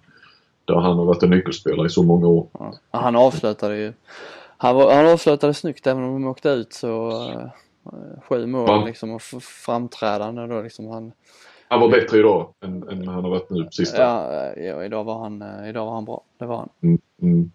[0.66, 2.48] där han har varit en nyckelspelare i så många år.
[2.54, 2.74] Ja.
[2.92, 3.94] Han avslutade ju...
[4.66, 7.10] Han, var, han avslutade snyggt även om de åkte ut så...
[7.32, 7.50] Eh,
[8.22, 8.86] sju mål ja.
[8.86, 10.88] liksom och framträdande då liksom.
[10.88, 11.12] Han,
[11.68, 14.02] han var bättre idag än, än han har varit nu på sista.
[14.02, 16.24] Ja, ja idag, var han, eh, idag var han bra.
[16.38, 16.70] Det var han.
[16.82, 17.52] Mm, mm.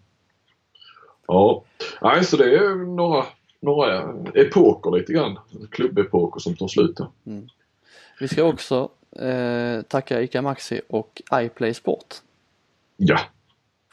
[1.27, 1.63] Ja,
[2.01, 3.25] nej så det är några,
[3.59, 5.39] några epoker lite grann.
[5.71, 7.47] Klubbepoker som tar slut mm.
[8.19, 8.89] Vi ska också
[9.19, 12.15] eh, tacka ICA Maxi och iPlay Sport.
[12.97, 13.19] Ja.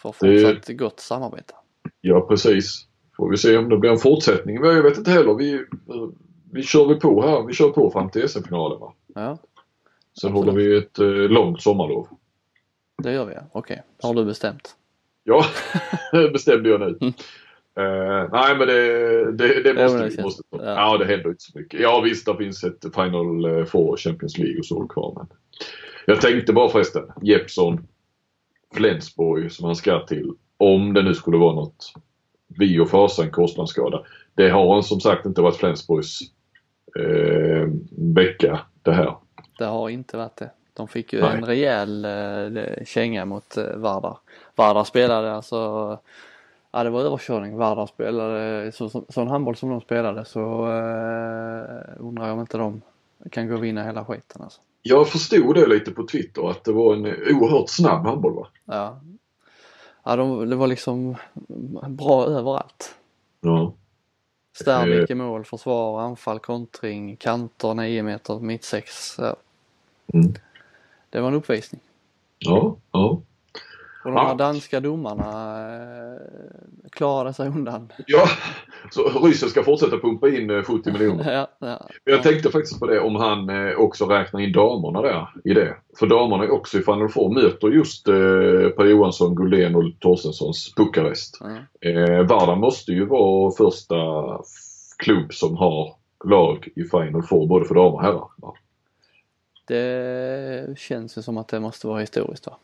[0.02, 0.74] För fortsatt det...
[0.74, 1.54] gott samarbete.
[2.00, 2.87] Ja precis.
[3.18, 4.56] Får vi se om det blir en fortsättning.
[4.64, 5.34] Jag vet inte heller.
[5.34, 5.64] Vi,
[6.52, 7.46] vi kör väl på här.
[7.46, 8.92] Vi kör på fram till SM-finalen va?
[9.14, 9.38] Ja.
[10.20, 10.34] Sen Absolut.
[10.34, 12.08] håller vi ett eh, långt sommarlov.
[13.02, 13.40] Det gör vi ja.
[13.52, 14.08] Okej, okay.
[14.08, 14.76] har du bestämt?
[15.24, 15.44] Ja,
[16.12, 16.98] det bestämde jag nu.
[17.00, 17.14] Mm.
[17.78, 20.22] Uh, nej men det, det, det måste det vi.
[20.22, 20.58] Måste, ja.
[20.58, 20.98] ja.
[20.98, 21.80] det händer inte så mycket.
[21.80, 25.26] Ja visst det finns ett Final eh, Four Champions League och så kvar men.
[26.06, 27.86] Jag tänkte bara förresten, Jeppsson,
[28.74, 30.32] Flensborg som han ska till.
[30.56, 31.92] Om det nu skulle vara något
[32.48, 34.02] vi och Fasa en korsbandsskada.
[34.34, 36.20] Det har som sagt inte varit Flensborgs
[36.98, 37.68] eh,
[38.14, 39.16] vecka det här.
[39.58, 40.50] Det har inte varit det.
[40.74, 41.36] De fick ju Nej.
[41.36, 44.18] en rejäl eh, känga mot eh, Vardar.
[44.54, 45.56] Vardar spelade alltså,
[46.70, 47.56] ja det var överkörning.
[47.56, 52.58] Vardar spelade så, så, sån handboll som de spelade så eh, undrar jag om inte
[52.58, 52.82] de
[53.30, 54.60] kan gå och vinna hela skiten alltså.
[54.82, 58.48] Jag förstod det lite på Twitter att det var en oerhört snabb handboll va?
[58.64, 59.00] Ja,
[60.08, 61.16] ja de, det var liksom
[61.88, 62.94] bra överallt.
[63.40, 63.72] Ja.
[64.60, 69.18] Sternik i mål, försvar, anfall, kontring, kanter, 9 meter, mitt 6.
[69.18, 69.36] Ja.
[70.14, 70.34] Mm.
[71.10, 71.80] Det var en uppvisning.
[72.38, 73.20] Ja, ja.
[74.08, 76.20] Och de här danska domarna eh,
[76.90, 77.92] klarade sig undan.
[78.06, 78.26] Ja,
[78.90, 81.32] så Ryssen ska fortsätta pumpa in 70 eh, miljoner.
[81.32, 85.28] ja, ja, jag tänkte faktiskt på det om han eh, också räknar in damerna där
[85.44, 85.76] i det.
[85.98, 88.14] För damerna är också i Final Four möter just eh,
[88.76, 91.40] Per Johansson, Gullén och Torstenssons Bukarest.
[91.40, 92.26] Mm.
[92.26, 93.96] Vardan måste ju vara första
[94.98, 95.94] klubb som har
[96.24, 98.28] lag i Final Four både för damer och herrar.
[99.66, 102.56] Det känns ju som att det måste vara historiskt va?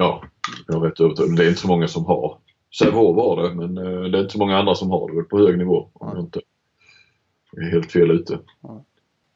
[0.00, 0.22] Ja,
[0.66, 1.36] jag rätt övertygad.
[1.36, 2.38] Det är inte så många som har.
[2.78, 5.38] Sävehof var det men eh, det är inte så många andra som har det på
[5.38, 5.88] hög nivå.
[5.92, 6.40] Om jag inte
[7.56, 8.38] är helt fel ute.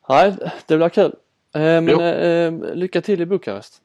[0.09, 0.37] Nej,
[0.67, 1.13] det blir kul.
[1.55, 2.03] Eh, men ja.
[2.03, 3.83] eh, lycka till i Bukarest.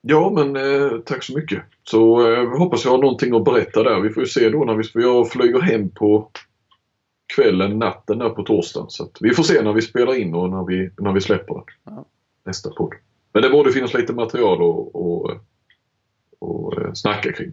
[0.00, 1.62] Ja men eh, tack så mycket.
[1.84, 4.00] Så eh, hoppas jag har någonting att berätta där.
[4.00, 6.30] Vi får ju se då när vi jag flyger hem på
[7.34, 8.90] kvällen, natten där på torsdagen.
[8.90, 11.62] Så vi får se när vi spelar in och när vi, när vi släpper.
[11.84, 12.04] Ja.
[12.44, 12.94] Nästa podd.
[13.32, 15.40] Men det borde finnas lite material att
[16.38, 17.52] och eh, snacka kring.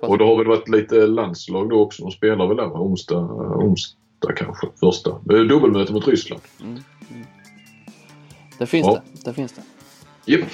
[0.00, 2.02] Och det har väl varit lite landslag då också.
[2.02, 3.18] De spelar väl där onsdag,
[3.56, 5.18] onsdag kanske, första.
[5.24, 6.42] Dubbelmöte mot Ryssland.
[6.60, 6.72] Mm.
[7.10, 7.26] Mm.
[8.58, 8.92] Det finns ja.
[8.94, 9.24] det.
[9.24, 9.62] Det finns det.
[10.32, 10.50] Japp.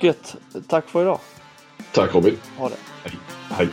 [0.00, 0.36] Gött.
[0.68, 1.20] Tack för idag.
[1.92, 2.36] Tack Robin.
[2.58, 2.76] Ha det.
[3.04, 3.18] Hej.
[3.50, 3.68] Hej.